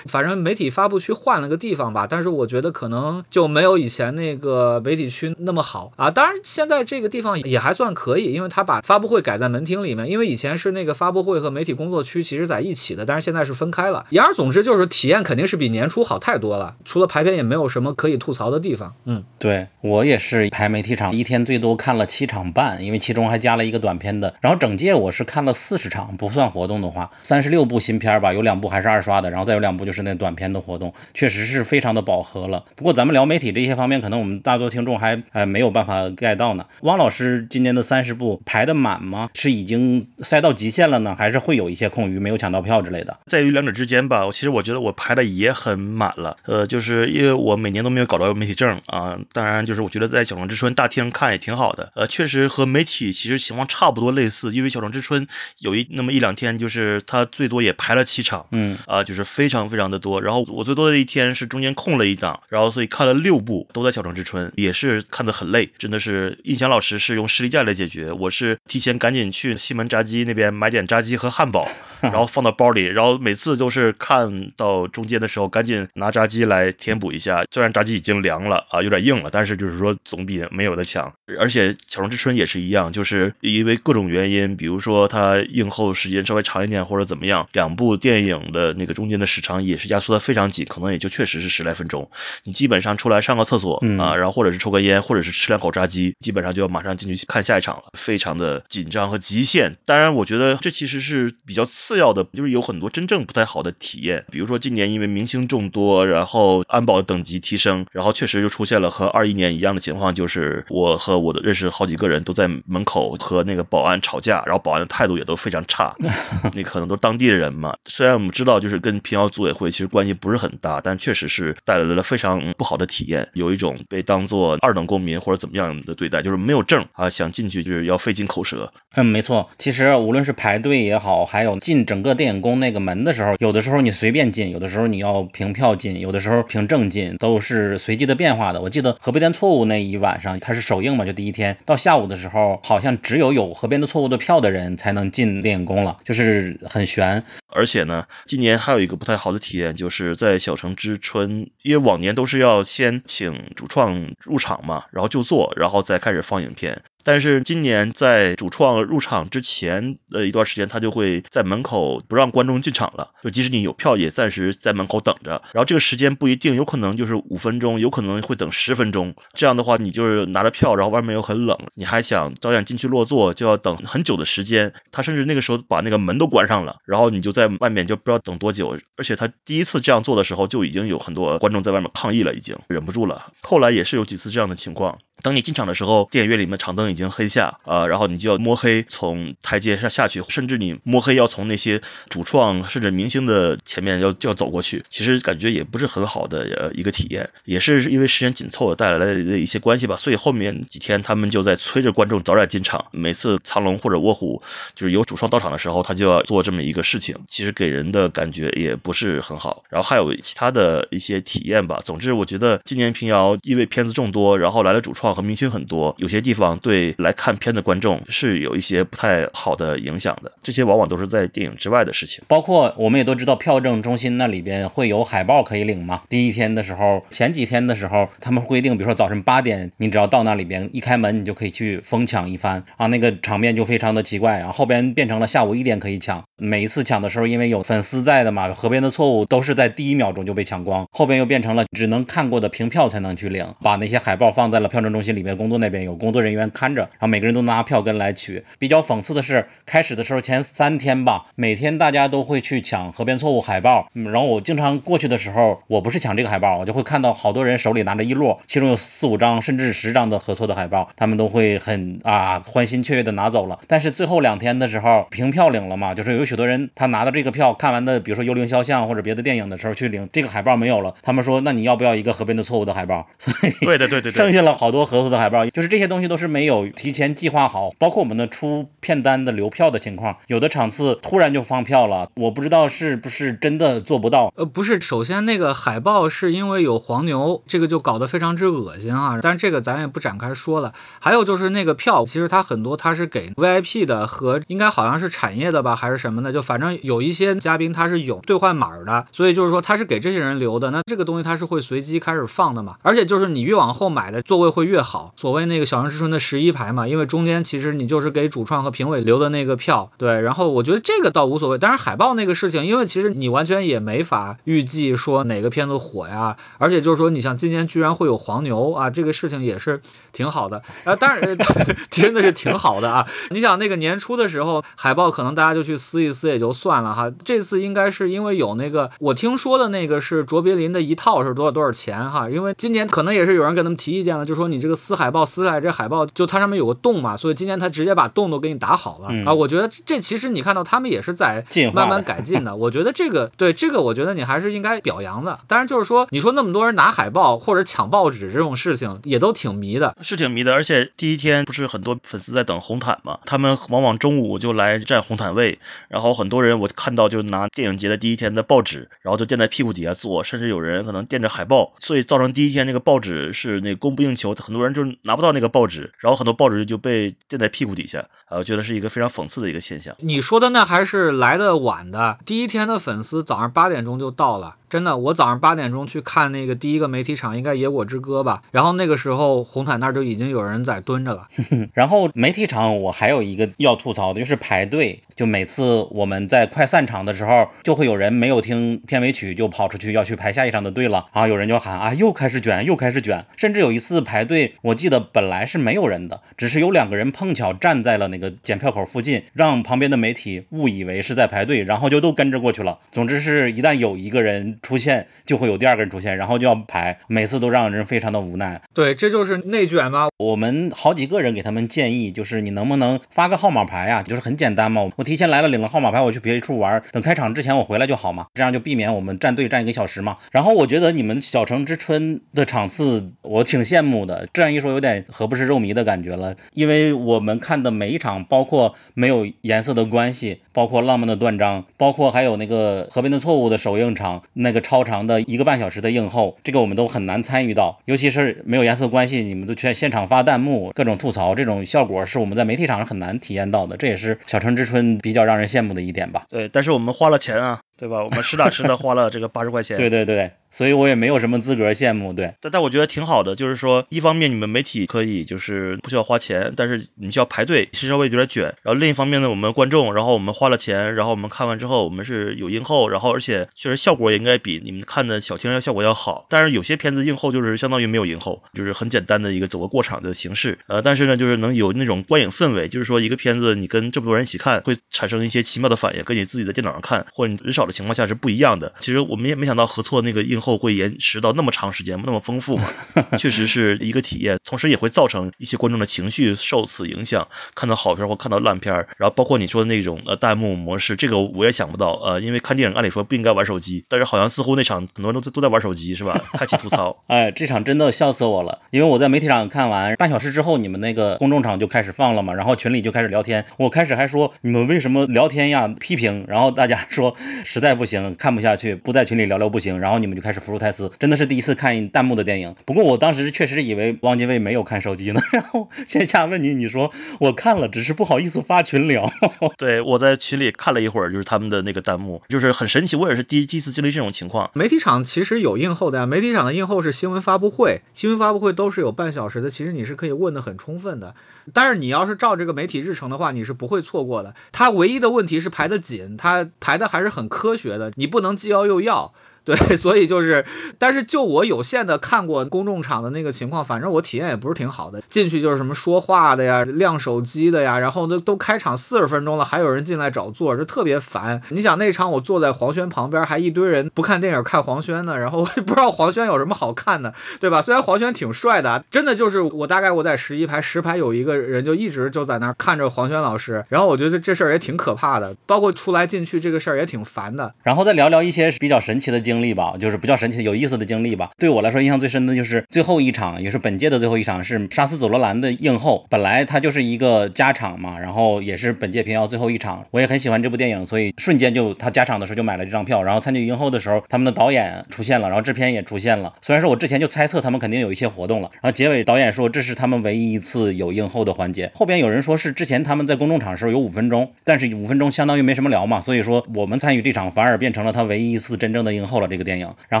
[0.06, 2.06] 反正媒体发布区换了个地方吧。
[2.08, 6.10] 但是我觉得可能就没有以前那个媒体区那么好啊。
[6.10, 14.06] 当然现在这个地方也还算可以，因为他把发布会改在门厅里面，因为以前是那个发布会和媒体工作区其实在一起的，但是现在是分开了。
[14.10, 18.94] 言而总之就是体验肯定是比年初好太多了，除了排片也没有什么可以吐槽的地方。
[19.04, 24.34] 嗯，对我也是排媒体场，一天最多看了七场半，因为其中还加了一个短片的。
[24.40, 32.64] 然后整届我是看了四十场，不算活动的话，三十六部新片吧，有两部还是二刷的，然后再有两部就是那短片的活动，确实是非常的饱和了。
[32.76, 36.64] 不过咱们聊媒体这些方面，可能我们大多听众还呃没有办法盖到呢。
[36.82, 39.30] 汪老师今年的三十部排的满吗？
[39.34, 43.18] 是已经塞到极限了呢，还是会有一些空余没有抢到票之类的？
[43.26, 46.36] 在于两者之间吧，其实我觉得我排的也很满了。
[46.44, 49.18] 呃，就是因为我每年都没有搞到媒体证啊。
[49.32, 51.90] 当然，就是我觉得在小城之春大厅看也挺好的。
[51.94, 55.26] 呃，确实和媒体其实情况差不多类似，因为小城之春
[55.60, 60.20] 有一那么一两天，就是他最多也排了七场，嗯啊，就是非常非常的多。
[60.20, 66.36] 然后我最多的一天是中间空了一档，然后所以看了六部都在小城之春，也是看看得很累，真的是。
[66.42, 71.68] 印象老师是用士力架来解决，我是提前赶紧去西门炸鸡那边买点炸鸡和汉堡。
[72.10, 77.44] 然后放到包里，然后每次都是看到中间的时候，赶紧拿炸鸡来填补一下。
[77.50, 81.12] 虽然炸鸡已经凉了啊，有点硬了，但是就是说总比没有的强。
[81.38, 92.10] 而且《小城之春》也是一样，就是因为各种原因，比如说它映后时间稍微长一点或者怎么样，两部电影的那个中间的时长也是压缩的非常紧，可能也就确实是十来分钟。
[92.44, 99.76] 你基本上出来上个厕所啊，然后或者是抽根烟，或者是吃两口炸鸡，基本上就要马上进去看下一场了，非常的紧张和极限。
[99.84, 101.91] 当然，我觉得这其实是比较次。
[101.92, 115.94] 次要的就是有很多真正不太好的体验，比如说今年因为明星众多，然后安保等级提升，然后确实就出现了和二一年一样的情况，就是我和我的认识好几个人都在门口和那个保安吵架，然后保安的态度也都非常差。
[116.54, 117.76] 那可能都是当地的人嘛。
[117.84, 128.72] 虽然我们知道就是跟平遥组委会其实关系不是很大，但确实是带来了非常不好的体验，有一种被当做二等公民或者怎么样的对待，就是没有证啊，想进去就是要费尽口舌。
[128.94, 129.50] 嗯，没错。
[129.58, 131.81] 其实无论是排队也好，还有进。
[131.84, 138.60] 整个电影宫那个门的时候，有的时候你随便进，有的时候你要凭票进，有的时候凭证进，都是随机的变化的。
[138.60, 147.22] 我记得河边的错误那一晚上，它是首映嘛，就第一天到下午的时候，好像只有有河边的错误的票的人才能进电影宫了，就是很悬。
[147.54, 156.80] 而且呢，今年还有一个不太好的体验，就是在小城之春，因为往年都是要先请主创入场嘛，然后就坐，然后再开始放影片。
[157.04, 163.10] 但是今年在主创入场之前的一段时间，他就会在门口不让观众进场了。
[163.22, 165.42] 就即使你有票，也暂时在门口等着。
[165.52, 169.14] 然后这个时间不一定，有可能就是五分钟，有可能会等十分钟。
[169.34, 174.72] 这样的话，你就是拿着票，然后外面又很冷，你还想导演进去落座，就要等很久的时间。
[174.90, 178.78] 他甚至那个时候把那个门都关上了，然后你就在外面就不知道等多久。
[178.96, 183.32] 而且他第一次这样做的时候，就已经有很多观众在外面抗议了，已经忍不住了。
[183.42, 184.98] 后来也是有几次这样的情况。
[185.22, 199.96] 等你进场的时候，电影院里面场灯已经黑下啊，然后你就要摸黑从台阶上下去，甚至你摸黑要从那些主创甚至明星的前面要就要走过去，其实感觉也不是很好的呃一个体验，也是因为时间紧凑带来的一些关系吧。
[199.96, 202.84] 所以后面几天他们就在催着观众早点进场。
[202.90, 204.42] 每次苍龙或者卧虎
[204.74, 209.62] 就是有主创到场的时候，他就要做这么一个事情，其实给人的感觉也不是很好。
[209.68, 211.80] 然后还有其他的一些体验吧。
[211.84, 215.11] 总之，我觉得今年平遥因为片子众多，然后来了主创。
[215.14, 220.30] 和明星很多，有些地方对来看片的观众是有一些不太好的影响的。
[220.42, 222.22] 这些往往都是在电影之外的事情。
[222.28, 226.02] 包括我们也都知道，票证中心那里边会有海报可以领嘛。
[226.08, 234.38] 第一天的时候，前几天的时候，他们规定，比如说早晨八点，你只要到那里边一开门，你就可以去疯抢一番啊，那个场面就非常的奇怪。
[234.38, 240.86] 然后后边变成了下午一点可以抢，每一次抢的时候，因为有粉丝在的嘛，河边的错误都是在第一秒钟就被抢光。
[240.92, 245.02] 后边又变成了只能看过的凭票才能去领，把那些海报放在了票证中。
[245.02, 248.44] 心里面工作那边有工作人员看着，然后每个人都拿票根来取。
[248.60, 253.88] 比较讽刺的是，开始的时候前三天吧，每天大家都会去抢《河边错误》海报。
[253.92, 263.58] 然后我经常过去的时候，我不是抢这个海报，我就会看到好多人手里拿着一摞，其中有四五张甚至十张的合错的海报，他们都会很啊欢欣雀跃的拿走了。
[263.66, 273.08] 但是最后两天的时候，凭票领了嘛，就是有许多人他拿到这个票看完的，比如说《幽灵肖像》或者别的电影的时候去领这个海报没有了，他们说那你要不要一个《河边的错误》的海报？
[273.18, 274.81] 所以对对对对，剩下了好多。
[274.84, 284.32] 合作的海报就是这些东西都是没有提前计划好，包括我们的出片单的流票的情况，有的场次突然就放票了，我不知道是不是真的做不到。
[284.36, 289.18] 呃，不是，首先那个海报是因为有黄牛，这个就搞得非常之恶心啊。
[289.22, 290.72] 但是这个咱也不展开说了。
[291.00, 300.70] 还有就是那个票，其实它很多它是给 VIP 的和应该好像是产业的吧，还是什么的，就反正有一些嘉宾他是有兑换码的，所以就是说他是给这些人留的。
[300.70, 304.71] 那这个东西它是会随机开始放的嘛，而且就是你越往后买的座位会越。
[304.72, 310.22] 越好，所谓那个小城之春的十一排嘛，因为中间其实你就是给主创和评委留的那个票，对。
[310.22, 321.36] 然后我觉得这个倒无所谓，但是海报那个事情，因为其实你完全也没法预计说哪个片子火呀，而且就是说你像今年居然会有黄牛啊，这个事情也是挺好的啊，当然
[321.90, 323.06] 真的是挺好的啊。
[323.28, 334.61] 你想那个年初的时候，海报可能大家就去撕一撕也就算了哈，这次应该是因为有那个我听说的那个是卓别林的一套是多少多少钱哈，因为今年可能也是有人跟他们提意见了，就说你。
[334.62, 339.34] 这个撕海报撕下来，这海报就它上面有个洞嘛，所以今年他直接把洞都给你打好了、嗯啊。
[339.34, 341.44] 我觉得这其实你看到他们也是在
[341.74, 342.54] 慢慢改进的。
[342.54, 345.38] 我觉得这个对这个，我觉得你还是应该表扬的。
[345.48, 349.96] 当然就是说，你说那么多人拿海报或者抢报纸这种事情，也都挺迷的。
[350.00, 369.94] 是挺迷的，而且第一天不是很多粉丝在等红毯嘛，他们往往中午就来占红毯位，然后很多人我看到就拿电影节的第一天的报纸，然后就垫在屁股底下坐，甚至有人可能垫着海报，所以造成第一天那个报纸是那供不应求，很多人就拿不到那个报纸，然后很多报纸就被垫在屁股底下，啊，我觉得是一个非常讽刺的一个现象。
[370.00, 374.56] 你说的那还是来的晚的，第一天的粉丝早上八点钟就到了。
[374.68, 378.40] 真的，我早上八点钟去看那个第一个媒体场，应该《野果之歌》吧。
[378.52, 381.28] 然后那个时候红毯那儿就已经有人在蹲着了。
[381.74, 385.02] 然后媒体场我还有一个要吐槽的，就是排队。
[385.14, 402.78] 就每次我们在快散场的时候，就会有人没有听片尾曲就跑出去要去排下一场的队了，然后有人就喊啊又开始卷又开始卷，甚至有一次排队，我记得本来是没有人的，只是有两个人碰巧站在了那个检票口附近，让旁边的媒体误以为是在排队，然后就都跟着过去了。
[402.90, 408.60] 总之是一旦有一个人出现，就会有第二个人出现，然后就要排，每次都让人非常的无奈。
[408.74, 410.08] 对，这就是内卷嘛。
[410.18, 420.16] 我们好几个人给他们建议，就是你能不能发个号码牌呀、就是很简单嘛，我提前来了领了号码牌，我去别处玩，等开场之前我回来就好嘛，这样就避免我们站队站一个小时嘛。
[420.30, 446.24] 然后我觉得你们小城之春的场次我挺羡慕的，这样一说有点何不是肉糜的感觉了，因为我们看的每一场，包括没有颜色的关系，包括浪漫的断章，包括还有那个河边的错误的首映场，那个超长的一个半小时的映后，这个我们都很难参与到，尤其是没有颜色关系，你们都全现场发弹幕，各种吐槽，这种效果是我们在媒体场上很难体验到的，这也是小城之春比较让人羡慕的一点吧。
[446.30, 448.04] 对，但是我们花了钱啊，对吧？
[448.04, 449.74] 我们实打实的花了这个八十块钱。
[449.82, 452.12] 对对对，所以我也没有什么资格羡慕。
[452.12, 458.44] 对，但但我觉得挺好的，就是说，一方面你们媒体可以就是不需要花钱，但是你需要排队，是稍微有点卷。
[458.62, 466.26] 然后另一方面呢，我们观众，然后我们花了钱，然后我们看完之后，我们是有映后，然后而且确实效果也应该比你们看的小厅要效果要好。
[466.30, 470.56] 但是有些片子映后就是相当于没有映后，就是很简单的一个走个过场的形式。
[470.68, 478.72] 呃，但是呢，就是能有那种观影氛围，就是说一个片子你跟这么多人一起看，会产生一些奇妙的反应，跟你自己在电脑上看或者你人少的情况下是不一样的。
[478.80, 482.68] 其实我们也没想到合作那个映后会延迟到那么长时间，那么丰富嘛。
[483.18, 496.20] 确实是一个体验，同时也会造成一些观众的情绪受此影响，看到好片儿或看到烂片儿，然后包括你说的那种呃弹幕模式，这个我也想不到，呃，因为看电影按理说不应该玩手机，但是好像似乎那场很多人都在都在玩手机，是吧？
[496.34, 503.44] 开启吐槽， 哎，这场真的笑死我了，因为我在媒体上看完半小时之后，你们那个公众场就开始放了嘛，然后群里就开始聊天。
[503.56, 507.14] 我开始还说你们为什么聊天呀，批评，然后大家说
[507.52, 512.54] 实在不行，看不下去，不在群里聊聊不行，然后你们就开始复述台词，真的是第一次看弹幕的电影。
[512.64, 519.12] 不过我当时确实以为汪精卫没有看手机呢， 然后线下问你，你说我看了，只是不好意思发群聊。
[519.58, 524.50] 对我在群里看了一会儿，就是他们的那个弹幕，就是很神奇，我也是第一第一次经历这种情况。
[524.54, 531.14] 媒体场其实有映后的呀，媒体场的映后是新闻发布会，新闻发布会都是有半小时的，其实你是可以问的很充分的。
[531.52, 534.34] 但是你要是照这个媒体日程的话，你是不会错过的。
[534.52, 539.12] 它唯一的问题是排得紧，它排的还是很科学的，你不能既要又要。
[539.44, 540.44] 对， 所以就是，
[540.78, 545.02] 但是就我有限的看过公众场的那个情况，反正我体验也不是挺好的。
[545.08, 551.40] 进去就是什么说话的呀、亮手机的呀，然后都都开场四十分钟了，还有人进来找座，就特别烦。
[551.50, 557.60] 你想那场我坐在黄轩旁边，还一堆人不看电影看黄轩呢，然后我也不知道黄轩有什么好看的，对吧？
[557.60, 567.54] 虽然黄轩挺帅的，真的就是我大概我在十一排十排有一个人就一直就在那儿看着黄轩老师，然后我觉得这事儿也挺可怕的，包括出来进去这个事儿也挺烦的。
[567.62, 571.30] 然后再聊聊一些比较神奇的经经历吧，就是比较神奇、有意思的经历吧。
[571.38, 576.04] 对我来说，印象最深的就是最后一场，也是本届的最后一场，是《杀死佐罗兰》的映后。
[576.10, 579.82] 本来它就是一个加场嘛，然后也是本届平遥最后一场。
[579.90, 583.02] 我也很喜欢这部电影，所以瞬间就他加场的时候就买了这张票。
[583.02, 586.30] 然后参与映后的时候，他们的导演出现了，然后制片也出现了。
[586.42, 591.70] 虽然说我之前就猜测他们肯定有一些活动了，然后结尾导演说这是他们唯一一次有映后的环节。
[591.74, 599.74] 后边有人说是之前他们在公众场的时候有五分钟，但是五分钟相当于没什么聊嘛，所以说我们参与这场反而变成了他唯一一次真正的映后了这个电影。
[599.88, 600.00] 然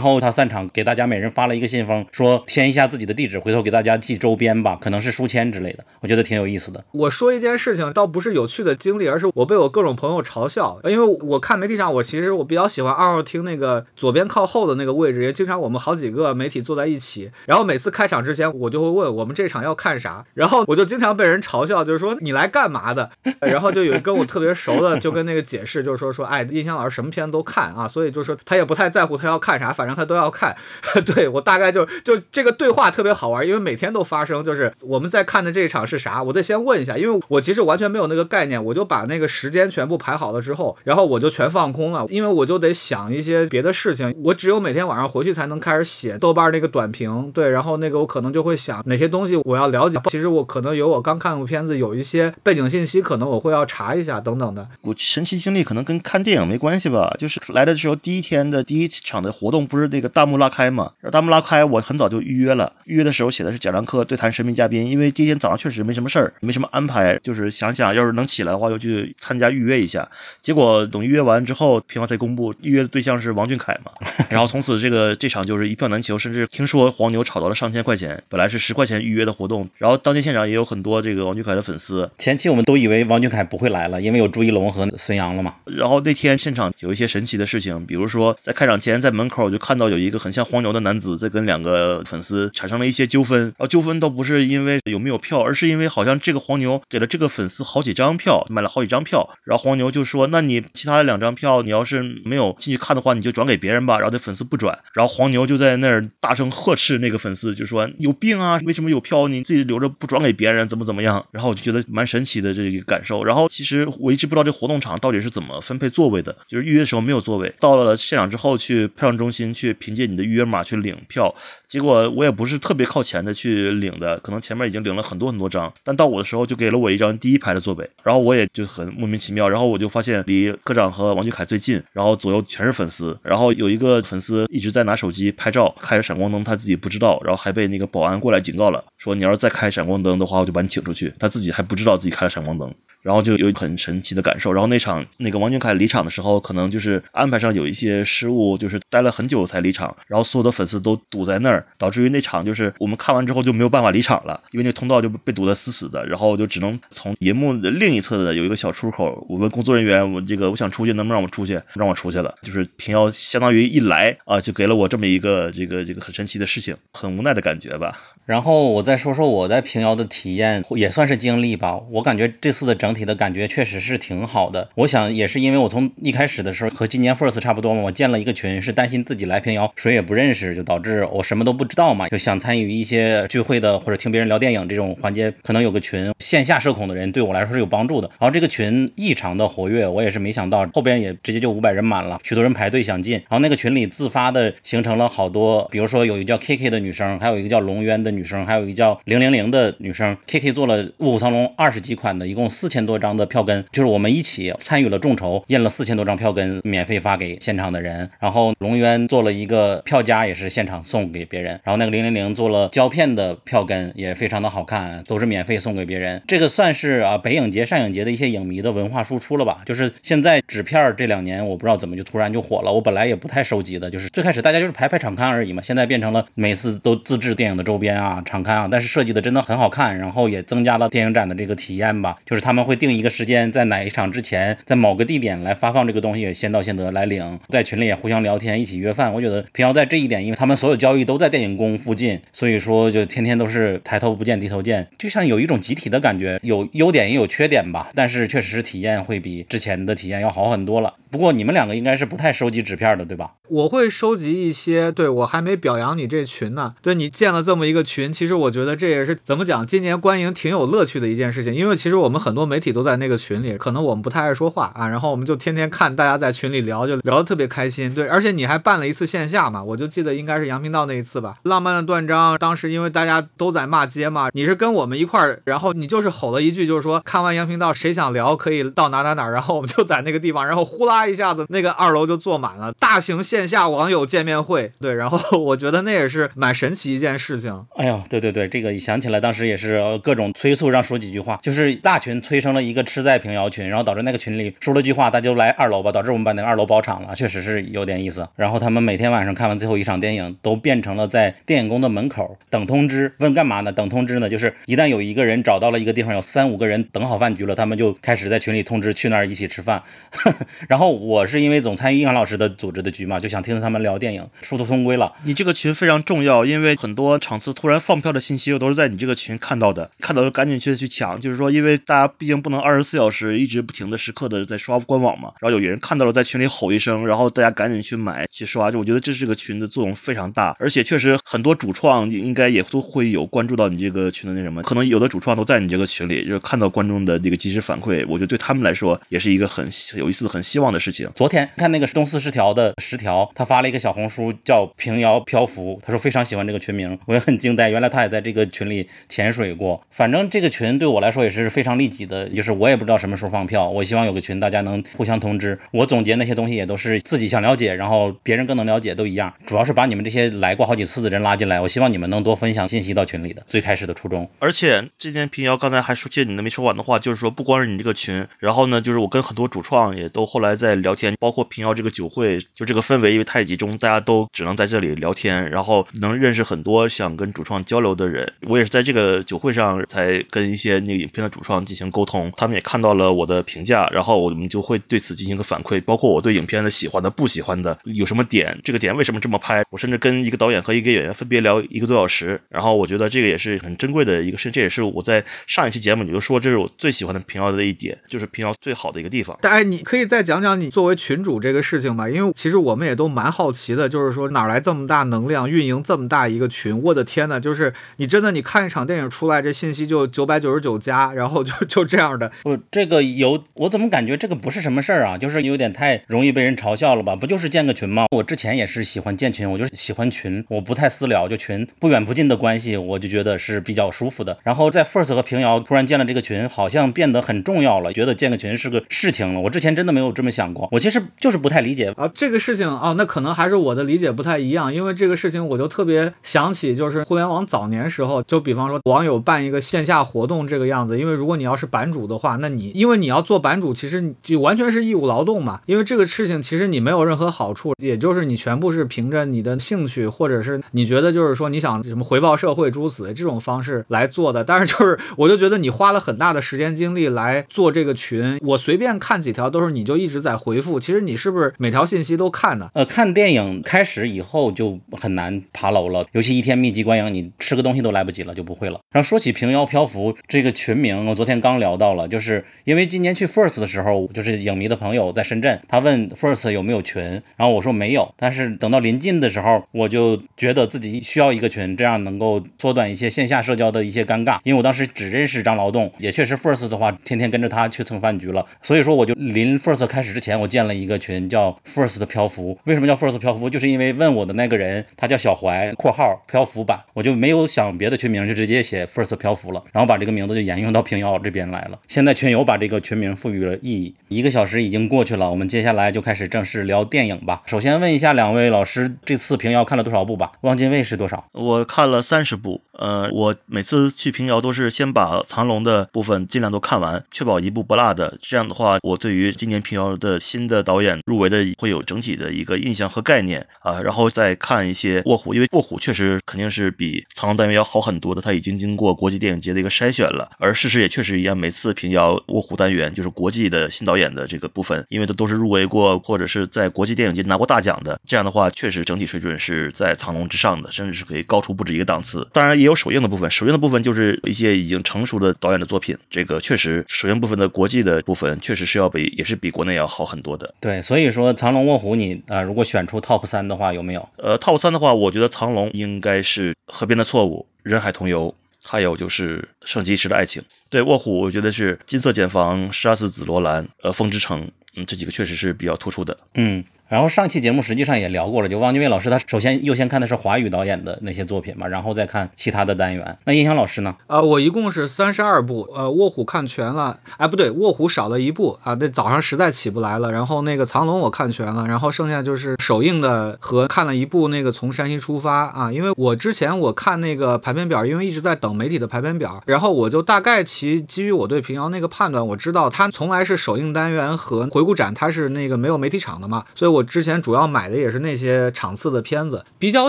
[0.00, 6.84] 后他散场给大家每人发了一个信封，说填一下自己的地址，回头给大家寄周边吧，可能是书签之类的，我觉得挺有意思的。
[6.92, 10.78] 我说一件事情，倒不是有趣的经历，而是我被我各种朋友嘲笑。
[10.84, 17.30] 因为我看媒体上，我其实我比较喜欢二号厅那个左边靠后的那个位置，也经常我们好几个媒体坐在一起。
[17.46, 23.10] 然后每次开场之前，我就会问我们这场要看啥，然后我就经常被人嘲笑，就是说你来干嘛的？
[23.40, 30.56] 然后就有跟我特别熟的，就跟那个解释，就是说说，哎，印象老师什么片都看啊，所以就说他也不太在乎他要看啥，反正他都要看。
[31.06, 54.68] 对我大概就就这个对话特别好玩，因为每天都发生，就是我们在看的这一场是啥，我得先问一下，因为我其实完全没有那个概念，我就把那个时间全部排好了之后，然后我就全放空了，因为我就得想一些别的事情，我只有每天晚上回去才能开始写豆瓣那个短评，对，然后那个我可能就会想哪些东西我要了解，其实我可能有我刚看过片子有一些背景信息，可能我会要查一下等等的。
[54.82, 70.08] 我神奇经历可能跟看电影没关系吧，就是来的时候第一天的第一场的活动不是那个弹幕拉开嘛，然后弹幕拉开我很早就预约了，预约的时候写的是贾樟柯对谈神秘嘉宾，因为第一天早上确实没什么事儿，没什么安排，就是想想要是能起来的话就去参加预约一下，
[70.40, 73.92] 结果等预约完之后，平方才公布预约的对象是王俊凯嘛，
[74.28, 85.54] 然后从此这个这场就是一票难求，甚至听说黄牛炒到了上千块钱，本来是十块钱预约的活动，然后当天现场也有很多这个王俊凯的粉丝，前期我们都以为王俊凯不会来了，因为有朱一龙和孙杨了嘛。
[85.64, 108.60] 然后那天现场有一些神奇的事情，比如说在开场前，在门口我就看到有一个很像黄牛的男子在跟两个粉丝产生了一些纠纷，然后纠纷倒不是因为有没有票，而是因为好像这个黄牛给了这个粉丝好几张票，买了好几张票，然后黄牛就说：“那你其他的两张票，你要是没有进去看的话，你就转给别人吧。”然后那粉丝不转，然后黄牛就在那儿大声呵斥那个粉丝，就说：“有病啊！
[108.64, 110.66] 为什么有票你自己留着不转给别人？
[110.68, 113.24] 怎么怎么样？”然后我就觉得蛮神奇的这个感受。
[113.24, 121.34] 然后其实我一直不知道这活动场到底是怎么分配座位的，就是预约的时候没有座位，到了现场之后去票站中心去凭借你的预约码去领票。
[121.66, 142.72] 结果我也不是特别靠前的去领的，可能前面已经领了很多很多张，但到我的时候就给了我一张第一排的座位，然后我也就很莫名其妙，然后我就发现离科长和王俊凯最近，然后左右全是粉丝，然后有一个粉丝一直在拿手机拍照，开着闪光灯，他自己不知道，然后还被那个保安过来警告了，说你要是再开闪光灯的话，我就把你请出去，他自己还不知道自己开了闪光灯。
[143.02, 144.52] 然后就有很神奇的感受。
[144.52, 149.94] 然后那场那个王俊凯离场的时候，可能就是安排上有一些失误，就是待了很久才离场。
[150.06, 156.04] 然后所有的粉丝都堵在那儿，导致于那场就是我们看完之后就没有办法离场了，因为那通道就被堵得死死的。
[156.06, 161.60] 然后就只能从银幕的另一侧的有一个小出口，我问工作人员，我这个我想出去，能不能让我出去？
[161.74, 162.34] 让我出去了。
[162.42, 167.98] 就是平遥相当于一来啊，就给了我这么一个这个这个很神奇的事情，很无奈的感觉吧。
[168.24, 171.76] 然后我再说说我在平遥的体验，也算是经历吧。
[171.90, 174.68] 我感觉这次的整整体的感觉确实是挺好的。
[174.74, 188.08] 我想也是因为我从一开始的时候和今年 first 差不多嘛，我建了一个群，是担心自己来平遥谁也不认识，就导致我什么都不知道嘛，就想参与一些聚会的或者听别人聊电影这种环节，可能有个群线下社恐的人对我来说是有帮助的。
[188.20, 193.14] 然后这个群异常的活跃，我也是没想到后边也直接就五百人满了，许多人排队想进。
[193.14, 200.14] 然后那个群里自发的形成了好多，比如说有一个叫 K K 的女生，还有一个叫龙渊的女生，还有一个叫零零零的女生。
[200.26, 208.08] K K 做了《卧虎藏龙》二十几款的，一共四千多张的票根，就是我们一起参与了众筹，印了四千多张票根，免费发给现场的人。
[208.18, 211.52] 然后龙渊做了一个票夹，也是现场送给别人。
[211.64, 216.22] 然后那个零零零做了胶片的票根，也非常的好看，都是免费送给别人。
[216.26, 219.62] 这个算是啊北影节、上影节的一些影迷的文化输出了吧？
[219.66, 222.72] 就是现在纸片这两年，我不知道怎么就突然就火了。
[222.72, 232.16] 我本来也不太收集的，就是最开始大家就是排排场刊而已嘛，现在变成了每次都自制电影的周边啊、场刊啊，但是设计的真的很好看，然后也增加了电影展的这个体验吧。
[232.24, 239.12] 就是他们会会定一个时间，在哪一场之前，在某个地点来发放这个东西，先到先得来领，在群里也互相聊天，一起约饭。
[239.12, 247.90] 我觉得平遥在这一点，因为他们所有交易都在电影宫附近，所以说就天天都是抬头不见低头见，就像有一种集体的感觉，有优点也有缺点吧。
[247.94, 250.94] 但是确实是体验会比之前的体验要好很多了。
[251.10, 253.32] 不过你们两个应该是不太收集纸片的，对吧？
[253.50, 256.74] 我会收集一些，对我还没表扬你这群呢。
[256.80, 261.54] 对你建了这么一个群，其实我觉得这也是怎么讲，今年观影挺有乐趣的一件事情。
[261.54, 267.92] 因为其实我们很多媒体都在那个群里，可能我们不太爱说话啊，然后我们就天天看大家在群里聊，就聊得特别开心。
[267.94, 271.34] 对，而且你还办了一次线下嘛，我就记得应该是杨频道那一次吧。
[271.42, 284.72] 浪漫的断章，当时因为大家都在骂街嘛，你是跟我们一块儿，然后你就是吼了一句，就是说看完杨频道谁想聊可以到哪哪哪，然后我们就在那个地方，然后呼啦一下子那个二楼就坐满了，大型线下网友见面会。
[284.80, 287.66] 对，然后 我觉得那也是蛮神奇一件事情。
[287.76, 298.28] 哎呦，对对对，这个一想起来，当时也是各种催促让说几句话，就是大群催生成了一个吃在平遥群，然后导致那个群里说了句话，大家就来二楼吧，导致我们把那个二楼包场了，确实是有点意思。
[298.36, 303.72] 然后他们每天晚上看完最后一场电影，都变成了在电影宫的门口等通知，问干嘛呢？
[303.72, 309.82] 等通知呢，就是一旦有一个人找到了一个地方，有三五个人等好饭局了，他们就开始在群里通知去那儿一起吃饭。
[310.68, 315.10] 然后我是因为总参与应老师的组织的局嘛，就想听听他们聊电影，殊途同归了。
[315.24, 321.18] 你这个群非常重要，因为很多场次突然放票的信息，我都是在你这个群看到的，看到就赶紧去去抢。
[321.18, 325.32] 就是说，因为大家毕竟不能二十四小时一直不停的时刻的在刷官网嘛。
[325.40, 328.70] 然后有人看到了，在群里吼一声，然后大家赶紧去买去刷。
[328.70, 341.08] 就我觉得这是个群的作用非常大，而且确实很多主创应该也都会有关注到你这个群的那什么，可能有的主创都在你这个群里，就是看到观众的这个及时反馈，我觉得对他们来说也是一个很有意思、很希望的事情。
[341.14, 349.82] 昨天看那个东四十条的十条，他发了一个小红书叫“平遥漂浮”，他说非常喜欢这个群名，我也很惊呆，原来他也在这个群里潜水过。
[349.90, 355.58] 反正这个群对我来说也是非常利己的，就是我也不知道什么时候放票，我希望有个群，大家能互相通知。
[355.72, 359.32] 我总结那些东西也都是自己想了解，然后别人更能了解，都一样。
[359.46, 363.42] 主要是把你们这些来过好几次的人拉进来，我希望你们能多分享信息到群里的。
[363.46, 364.28] 最开始的初衷。
[364.38, 378.30] 而且今天平遥刚才还说借你那没说完的话，就是说不光是你这个群，然后呢，就是我跟很多主创也都后来在聊天，包括平遥这个酒会，就这个氛围因为太集中，大家都只能在这里聊天，然后能认识很多想跟主创交流的人。
[378.48, 399.38] 我也是在这个酒会上才跟一些那个影片的主创进行沟通，他们也看到了我的评价，然后我们就会对此进行一个反馈，包括我对影片的喜欢的、不喜欢的，有什么点，这个点为什么这么拍，我甚至跟一个导演和一个演员分别聊一个多小时，然后我觉得这个也是很珍贵的一个事，这也是我在上一期节目你就说这是我最喜欢的平遥的一点，就是平遥最好的一个地方。
[399.42, 406.80] 哎，你可以再讲讲你作为群主这个事情吧，因为其实我们也都蛮好奇的，就是说哪来这么大能量运营这么大一个群？
[406.82, 412.30] 我的天呐，就是你真的你看一场电影出来，这信息就九百九十九加，然后就就这样的。
[412.42, 415.18] 不，这个有我怎么感觉这个不是什么事儿啊？
[415.18, 417.16] 就是有点太容易被人嘲笑了吧？
[417.16, 418.06] 不就是建个群吗？
[418.10, 424.36] 我之前也是喜欢建群，我就是喜欢群，我不太私聊，就群不远不近的关系，我就觉得是比较舒服的。
[424.42, 429.40] 然后在 First 和平遥突然建了这个群，好像变得很重要了，觉得建个群是个事情了。
[429.40, 432.10] 我之前真的没有这么想过，我其实就是不太理解啊。
[432.12, 454.42] 这个事情啊，那可能还是我的理解不太一样，因为这个事情我就特别想起，就是互联网早年时候，就比方说网友办一个线下活动这个样子，因为如果你要是版主的话，那你因为你要做版主，其实就完全是义务劳动嘛，因为这个事情其实你没有任何好处，也就是你全部是凭着你的兴趣，或者是你觉得就是说你想什么回报社会诸此这种方式来做的。
[454.42, 462.70] 但是就是我就觉得你花了很大的时间精力来做这个群，我随便看几条都是你就一直在回复，其实你是不是每条信息都看呢？
[462.74, 468.80] 呃，看电影开始以后就很难爬楼了，尤其一天密集观影，你吃个东西都来不及了，就不会了。
[468.90, 477.02] 然后说起平遥漂浮这个群名，我昨天刚聊到了，就是因为今年去 First 的时候，就是影迷的朋友在深圳，他问 First 有没有群，
[477.36, 484.38] 然后我说没有，但是等到临近的时候，我就觉得自己需要一个群，这样能够缩短一些线下社交的一些尴尬。
[484.44, 492.56] 因为我当时只认识张劳动，也确实 First 的话，天天跟着他去蹭饭局了，所以说我就临 First 开始之前，我建了一个群，叫 First 的漂浮。
[492.64, 493.50] 为什么叫 First 漂浮？
[493.50, 501.71] 就是因为问我的那个人，他叫小怀（括号漂浮版），我就没有想别的群名，就直接写 First 漂浮了，然后把这个名字就沿用到平遥这边来了。
[501.88, 503.94] 现在群友把这个群名赋予了意义。
[504.08, 507.42] 一个小时已经过去了，我们接下来就开始正式聊电影吧。
[507.46, 510.32] 首先问一下两位老师，这次平遥看了多少部吧？
[510.42, 511.24] 汪精卫是多少？
[511.32, 512.62] 我看了三十部。
[512.78, 518.18] 呃，我每次去平遥都是先把藏龙的部分尽量都看完，确保一部不落的。
[518.20, 523.80] 这样的话，我对于今年平遥的新的导演入围的会有整体的一个印象和概念啊。
[523.80, 530.30] 然后再看一些卧虎，因为卧虎确实肯定是比藏龙单元要好很多的，它已经经过国际电影节的一个筛选了。
[530.38, 538.00] 而事实也确实一样，每次平遥卧虎单元就是国际的新导演的这个部分，因为它都是入围过或者是在国际电影节拿过大奖的。
[538.06, 542.26] 这样的话，确实整体水准是在藏龙之上的，甚至是可以高出不止一个档次。
[542.32, 545.94] 当然也有首映的部分，首映的部分就是一些已经成熟的导演的作品。
[546.08, 550.54] 这个确实首映部分的国际的部分确实是要比也是比国内要好很多的。
[550.60, 554.08] 对，所以说藏龙卧虎，你啊，如果选出 top 三的话，有没有？
[554.16, 558.28] 呃，top 三的话，我觉得藏龙应该是《河边的错误》《人海同游》，
[558.62, 560.40] 还有就是《圣骑士的爱情》。
[560.70, 564.46] 对，卧虎我觉得是《金色茧房》《杀死紫罗兰》呃，《风之城》。
[564.74, 566.16] 嗯，这几个确实是比较突出的。
[566.34, 566.64] 嗯。
[566.92, 573.16] 然后上期节目实际上也聊过了，就汪精卫老师他首先优先看的是华语导演的那些作品嘛，然后再看其他的单元。
[573.24, 573.96] 那印象老师呢？
[574.08, 578.58] 呃，我一共是三十二部，呃，卧虎看全了，哎，不对，卧虎少了一部。
[578.62, 580.12] 啊，那早上实在起不来了。
[580.12, 584.28] 然后那个藏龙我看全了，然后剩下就是首映的和看了一部。
[584.28, 597.62] 那个从山西出发啊，因为我之前我看那个排片表，因为一直在等媒体的排片表，然后我就大概其基于我对平遥那个判断，我知道它从来是首映单元和回顾展它是那个没有媒体场的嘛，所以我之前主要买。
[597.72, 599.88] 的也是那些场次的片子，比较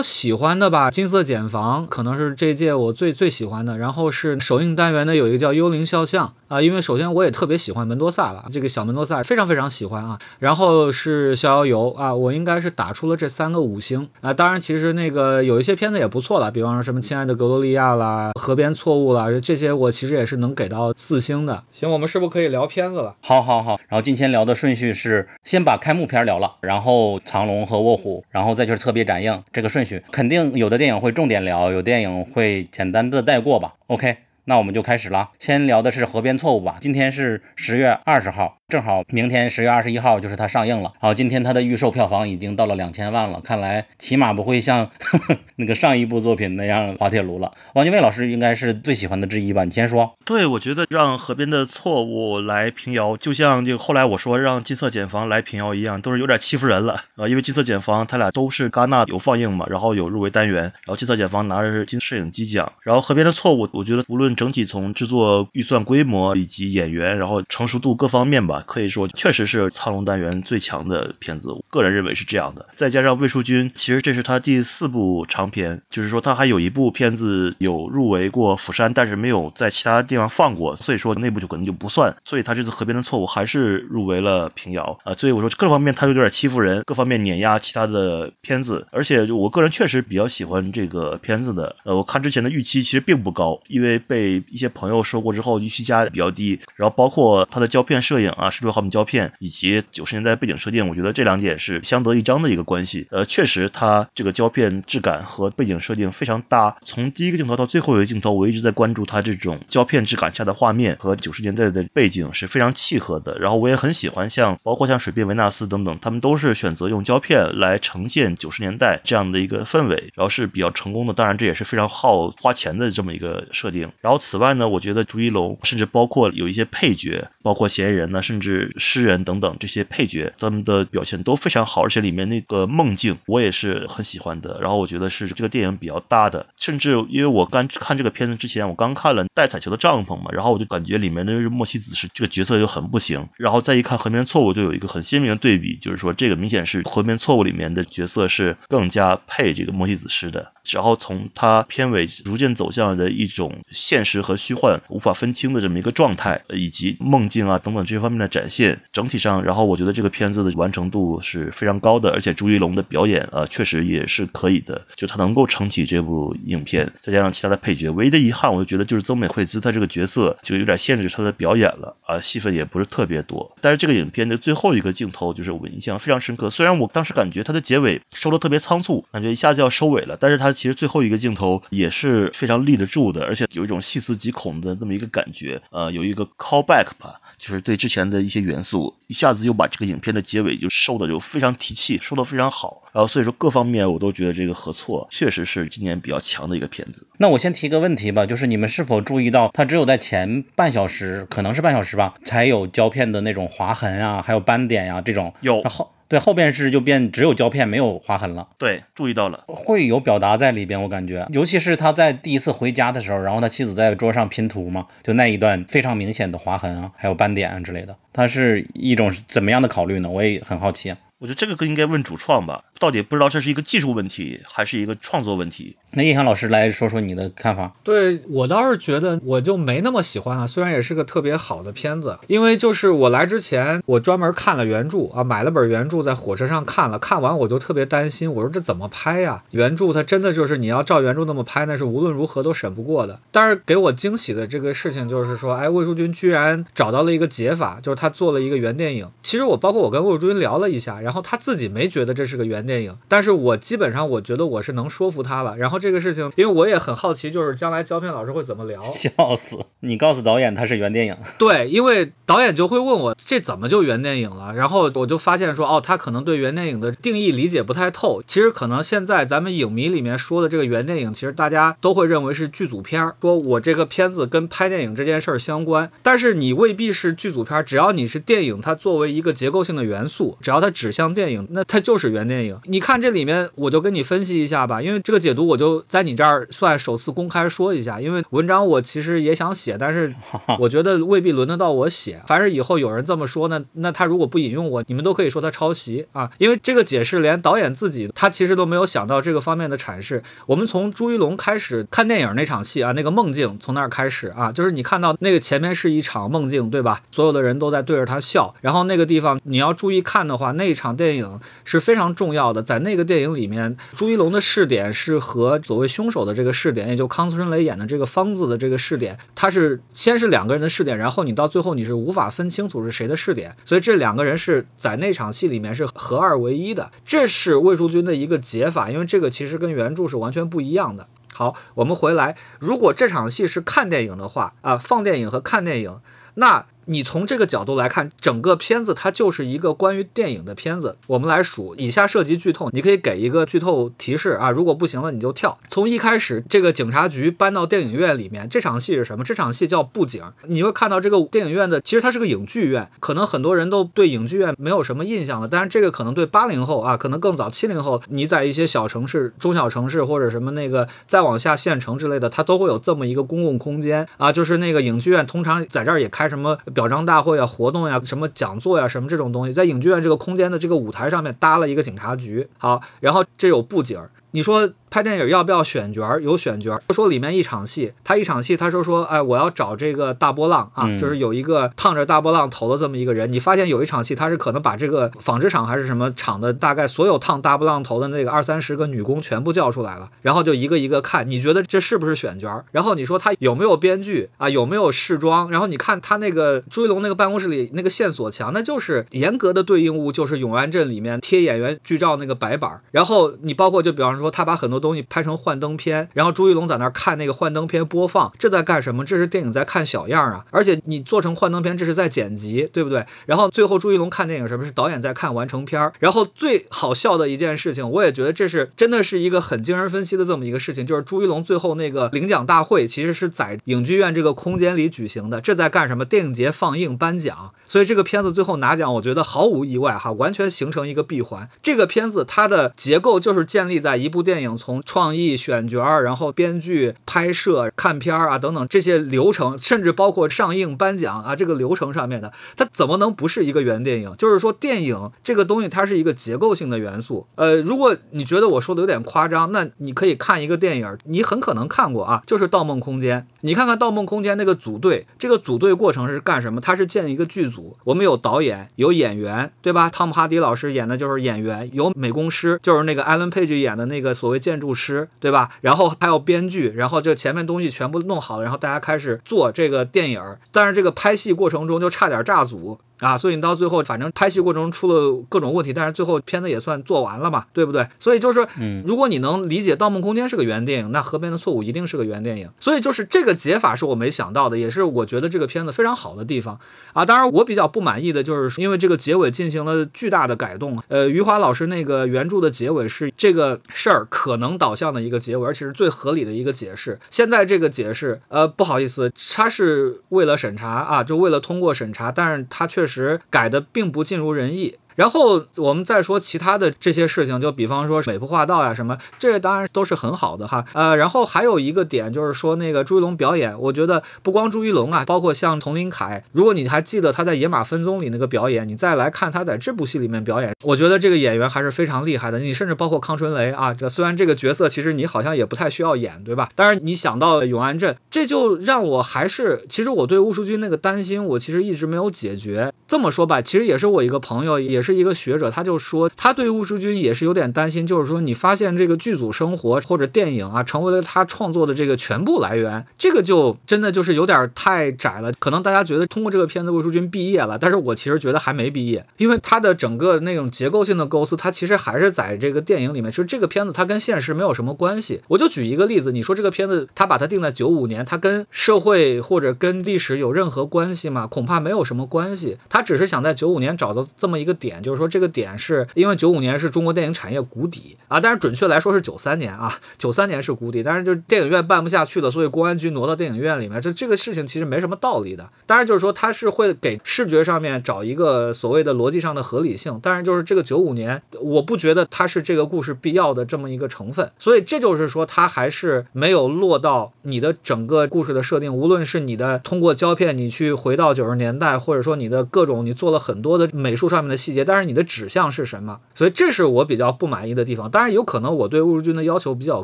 [0.00, 3.76] 喜欢的吧，《金色茧房》可能是这届我最最喜欢的。
[3.76, 10.18] 然后是首映单元的有一个叫《幽灵肖像》啊，因为首先我也特别喜欢门多萨了，这个小门多萨非常非常喜欢啊。
[10.38, 14.32] 然后是《逍遥游》啊，我应该是打出了这三个五星啊。
[14.32, 21.62] 当然，其实那个有一些片子也不错了，比方说什么《亲爱的格罗利亚》啦，《河边错误》啦，这些我其实也是能给给到四星的。
[21.72, 23.14] 行，我们是不是可以聊片子了？
[23.20, 23.78] 好，好，好。
[23.86, 30.02] 然后今天聊的顺序是先把开幕片聊了，然后然后藏龙和卧虎，然后再就是特别展映这个顺序。
[30.10, 33.76] 肯定有的电影会重点聊，有电影会简单的带过吧。
[33.86, 34.23] OK。
[34.46, 36.76] 那我们就开始了，先聊的是《河边错误》吧。
[36.80, 38.58] 今天是十月二十号。
[38.66, 44.90] 正好明天十月二十一号就是它上映了，好今天它的预售票房已经到了两千万了，看来起码不会像
[45.56, 47.52] 那个上一部作品那样滑铁卢了。
[47.74, 49.64] 王俊卫老师应该是最喜欢的之一吧？
[49.64, 50.16] 你先说。
[50.24, 57.28] 对，我觉得让河边的错误来平遥，就像就后来我说让金色茧房来平遥一样，都是有点欺负人了啊。
[57.28, 69.44] 因为金色茧房他俩都是戛纳有放映嘛，然后有入围单元，然后金色茧房拿的是金摄影机奖，然后河边的错误，我觉得无论整体从制作预算规模以及演员，然后成熟度各方面吧，可以说确实。
[69.44, 72.66] 是苍龙单元最强的片子，我个人认为是这样的。
[72.74, 82.16] 再加上魏淑君，其实这是他第四部长片，就是说他还有一部片子有入围过釜山，但是没有在其他地方放过，所以说那部就可能就不算。
[82.24, 85.12] 所以他这次河边的错误还是入围了平遥啊。
[85.12, 88.86] 所以我说各方面他有点欺负人，各方面碾压其他的片子。
[88.90, 91.76] 而且我个人确实比较喜欢这个片子的。
[91.84, 96.60] 呃，我看之前的预期其实并不高，因为被一些朋友说过之后，预期价比较低。
[96.76, 99.32] 然后包括他的胶片摄影啊，十六毫米胶片。
[99.40, 103.06] 以及九十年代背景设定，我觉得这两点是相得益彰的一个关系。
[103.10, 106.74] 呃，确实，它这个胶片质感和背景设定非常搭。
[106.84, 113.38] 从第一个镜头到最后一个镜头，我一直在关注它这种胶片质感下的画面和九十年代的背景是非常契合的。
[113.38, 121.12] 然后我也很喜欢像包括像水边维纳斯等等，他们都是选择用胶片来呈现九十年代这样的一个氛围，然后是比较成功的。
[121.12, 123.90] 当然，这也是非常耗花钱的这么一个设定。
[124.00, 129.14] 然后此外呢，我觉得朱一龙甚至包括有一些配角，包括嫌疑人呢，甚至诗人。
[129.24, 134.58] 等等这些配角，他们的表现都非常好，而且里面那个梦境我也是很喜欢的。
[134.60, 143.26] 然后我觉得是这个电影比较搭的，甚至因为我刚看这个片子之前，我刚看了带彩球的帐篷嘛，然后我就感觉里面的莫西子是这个角色就很不行。
[143.38, 150.52] 然后再一看《河边错误》，就有一个很鲜明的对比，就是说这个明显是《河边错误》里面的角色是更加配这个莫西子诗的。
[150.70, 173.54] 然后从他片尾逐渐走向的一种现实和虚幻无法分清的这么一个状态，以及梦境境啊等等这些方面的展现，整体上，然后我觉得这个片子的完成度是非常高的，而且朱一龙的表演啊确实也是可以的，就他能够撑起这部影片，再加上其他的配角，唯一的遗憾我就觉得就是曾美惠子她这个角色就有点限制她的表演了啊，戏份也不是特别多。
[173.60, 180.54] 但是这个影片的最后一个镜头就是我印象非常深刻，虽然我当时感觉它的结尾收的特别仓促，感觉一下就要收尾了，但是它。
[180.54, 192.82] 其实最后一个镜头也是非常立得住的，而且有一种细思极恐的那么一个感觉，呃，有一个 callback 吧，就是对之前的一些元素，一下子就把这个影片的结尾就收的就非常提气，收的非常好。
[192.92, 197.06] 然后所以说各方面我都觉得这个合错确实是今年比较强的一个片子。
[197.18, 205.60] 那我先提个问题吧，就是你们是否注意到它只有在前半小时，可能是半小时吧，才有胶片的那种划痕啊，还有斑点呀这种有。
[205.62, 205.90] 然后。
[206.14, 208.46] 对，后边是就变只有胶片没有划痕了。
[208.56, 220.08] 对，注意到了，会有表达在里边，我感觉，尤其是他在第一次回家的时候，然后他妻子在桌上拼图嘛，就那一段非常明显的划痕啊，还有斑点啊之类的，他是一种怎么样的考虑呢？
[220.08, 220.94] 我也很好奇。
[221.24, 225.74] 我觉得这个更应该问主创吧，到底不知道这是一个技术问题还是一个创作问题。
[225.92, 227.72] 那叶翔老师来说说你的看法。
[227.82, 239.42] 对我倒是觉得我就没那么喜欢啊，虽然也是个特别好的片子，因为就是我来之前我专门看了原著啊，买了本原著在火车上看了，看完我就特别担心，我说这怎么拍呀？
[239.52, 243.18] 原著它真的就是你要照原著那么拍，那是无论如何都审不过的。
[243.30, 249.08] 但是给我惊喜的这个事情就是说，哎，魏淑君居然找到了一个解法，就是他做了一个原电影。
[249.22, 255.56] 其实我包括我跟魏淑君聊了一下，然后他自己没觉得这是个原电影，但是我基本上我觉得我是能说服他了。
[255.56, 256.64] 然后这个事情，因为我。
[256.64, 258.80] 我也很好奇，就是将来胶片老师会怎么聊？
[258.96, 259.58] 笑死！
[259.80, 261.14] 你告诉导演他是原电影。
[261.38, 264.54] 对，因为导演就会问我这怎么就原电影了？
[264.54, 268.22] 然后我就发现说，哦，他可能对原电影的定义理解不太透。
[268.26, 275.92] 其实可能现在咱们影迷里面说的这个原电影，其实大家都会认为是剧组片儿，说我这个片子跟拍电影这件事儿相关。
[276.02, 282.56] 但是你未必是剧组片儿，只要你是电影，它作为一个结构性的元素，只要它指向电影，那它就是原电影。
[282.64, 286.46] 你看这里面，我就跟你分析一下吧，因为这个解读我就在你这儿。
[286.50, 290.14] 算首次公开说一下，因为文章我其实也想写，但是
[290.60, 292.22] 我觉得未必轮得到我写。
[292.26, 296.30] 凡是以后有人这么说，呢那他如果不引用我，你们都可以说他抄袭啊。
[296.38, 300.22] 因为这个解释连导演自己他其实都没有想到这个方面的阐释。
[300.46, 307.00] 我们从朱一龙开始看电影那场戏啊，那个梦境从那儿开始啊，就是你看到那个前面是一场梦境，对吧？
[307.10, 312.52] 所有的人都在对着他笑，然后那个地方你要注意看的话，那一场场电影是非常重要。
[312.52, 312.62] 的。
[312.62, 326.90] 在那个电影里面，朱一龙的试点是和所谓凶手的这个试点，也就康春雷演的这个方子的这个试点，他是先是两个人的试点，然后你到最后你是无法分清楚是谁的试点，所以这两个人是在那场戏里面是合二为一的。
[327.04, 331.06] 这是魏淑君的一个解法，因为这个其实跟原著是完全不一样的。
[331.32, 335.98] 好，我们回来，如果这场戏是看电影的话，啊，放电影和看电影，
[336.34, 340.96] 那你从这个角度来看，整个片子它就是一个关于电影的片子。
[341.06, 345.58] 我们来数，以下涉及剧透，你可以给一个剧透提示啊，如果不行了你就跳。
[345.68, 349.24] 从一开始，这个警察局搬到电影院里面，这场戏是什么？
[349.24, 350.22] 这场戏叫布景。
[350.46, 372.48] 你会看到这个电影院的，其实它是个影剧院，可能很多人都对影剧院没有什么印象了，但是这个可能对八零后啊，可能更早七零后，你在一些小城市、中小城市或者什么那个再往下县城之类的，它都会有这么一个公共空间啊，就是那个影剧院，通常在这儿也开什么表彰大会啊、活动呀、什么讲座呀、什么这种东西，在影剧院这个空间的这个舞台上面搭了一个警察局。
[372.58, 373.98] 好，然后这有布景，
[374.34, 374.72] 你说。
[374.94, 376.22] 拍电影要不要选角儿？
[376.22, 376.80] 有选角儿。
[376.94, 383.32] 说里面一场戏，他一场戏，他说说，哎，我要找这个大波浪啊，嗯就是有一个烫着大波浪头的这么一个人。
[383.32, 392.64] 你发现有一场戏，他是可能把这个纺织厂还是什么厂的大概所有烫大波浪头的那个二三十个女工全部叫出来了，然后就一个一个看，你觉得这是不是选角儿？
[392.70, 394.48] 然后你说他有没有编剧啊？
[394.48, 395.50] 有没有试妆？
[395.50, 402.82] 然后你看他那个朱一龙那个办公室里那个线索墙，那就是严格的对应物，就是《永安镇》里面贴演员剧照那个白板儿。
[402.92, 409.04] 然后你包括就比方说，说他把很多东西拍成幻灯片，然后朱一龙在那儿看那个幻灯片播放，这在干什么？
[409.04, 410.44] 这是电影在看小样儿啊！
[410.50, 413.04] 而且你做成幻灯片，这是在剪辑，对不对？
[413.26, 415.92] 然后最后朱一龙看电影，什么是导演在看完成片儿？
[415.98, 426.04] 然后最好笑的一件事情，我也觉得这是真的是一个很惊人分析的这么一个事情，就是朱一龙最后那个领奖大会其实是在影剧院这个空间里举行的，这在干什么？
[426.04, 431.48] 电影节放映颁奖，所以这个片子最后拿奖，我觉得毫无意外哈，完全形成一个闭环。
[431.62, 444.14] 这个片子它的结构就是建立在一部电影从创意、选角，然后编剧、拍摄、看片儿啊等等这些流程，甚至包括上映、颁奖啊这个流程上面的，它怎么能不是一个原电影？
[444.16, 447.26] 就是说，电影这个东西它是一个结构性的元素。
[447.34, 453.20] 呃，如果你觉得我说的有点夸张，那你可以看一个电影，你很可能看过啊，就是《盗梦空间》。
[453.40, 456.60] 你看看《盗梦空间》那个组队，这个组队过程是干什么？
[456.60, 459.88] 它是建一个剧组，我们有导演，有演员，对吧？
[459.88, 465.50] 汤姆哈迪老师演的就是演员，有美工师，就是那个艾伦佩吉演的那个个所谓建筑师，对吧？
[465.60, 470.22] 然后还有编剧，然后就前面东西全部弄好了，然后大家开始做这个电影。
[470.52, 472.78] 但是这个拍戏过程中就差点炸组。
[472.98, 477.86] 啊，所以你到最后，反正拍戏过程中出了各种问题，但是最后片子也算做完了嘛，对不对？
[477.98, 482.48] 所以就是，嗯如果你能理解《盗梦空间》是个原电影，那《河边的错误》一定是个原电影。
[482.60, 486.58] 所以就是这个解法是我没想到的，也是我觉得这个片子非常好的地方
[486.92, 487.04] 啊。
[487.04, 490.80] 当然，我比较不满意的就是因为这个结尾进行了巨大的改动。
[490.88, 496.98] 呃，余华老师那个原著的结尾是这个事儿可能导向的一个结尾，而且是最合理的一个解释。
[497.10, 504.76] 现在这个解释，呃，不好意思，他是为了审查啊，就为了通过审查，但是他确实改的并不尽如人意。
[504.96, 510.64] 然后我们再说其他的这些事情，就比方说美服化道呀什么，这当然都是很好的哈。
[510.72, 522.38] 呃，然后还有一个点就是说那个朱一龙表演，我觉得不光朱一龙啊，包括像佟林凯，如果你还记得他在《野马分鬃》里那个表演，你再来看他在这部戏里面表演，我觉得这个演员还是非常厉害的。
[522.38, 526.48] 你甚至包括康春雷啊，这虽然这个角色其实你好像也不太需要演，对吧？
[526.54, 532.72] 但是你想到永安镇，这就让我还是，其实我对乌淑君那个担心，我其实一直没有解决。
[532.86, 545.32] 这么说吧，其实也是我一个朋友，也 是一个学者，他就说他对乌淑君也是有点担心，就是说你发现这个剧组生活或者电影啊，成为了他创作的这个全部来源，这个就真的就是有点太窄了。
[545.38, 553.14] 可能大家觉得通过这个片子魏淑君毕业了，但是我其实觉得还没毕业，因为他的整个那种结构性的构思，他其实还是在这个电影里面。
[553.14, 555.20] 就是这个片子它跟现实没有什么关系。
[555.28, 561.28] 我就举一个例子，你说这个片子他把它定在九五年，它跟社会或者跟历史有任何关系吗？
[561.28, 562.56] 恐怕没有什么关系。
[562.68, 575.48] 他只是想在九五年找到这么一个点，就是说这个点是因为九五年是中国电影产业谷底啊，但是准确来说是九三年啊，九三年是谷底，但是就是电影院办不下去了，所以公安局挪到电影院里面，这这个事情其实没什么道理的。
[575.66, 594.63] 当然就是说它是会给视觉上面找一个所谓的逻辑上的合理性，但是就是这个九五年，我不觉得它是这个故事必要的这么一个成分，所以这就是说它还是没有落到你的整个故事的设定，无论是你的通过胶片你去回到九十年代，或者说你的各种你做了很多的美术上面的细节。
[594.64, 596.00] 但是你的指向是什么？
[596.14, 597.90] 所以这是我比较不满意的地方。
[597.90, 599.82] 当然，有可能我对魏如君的要求比较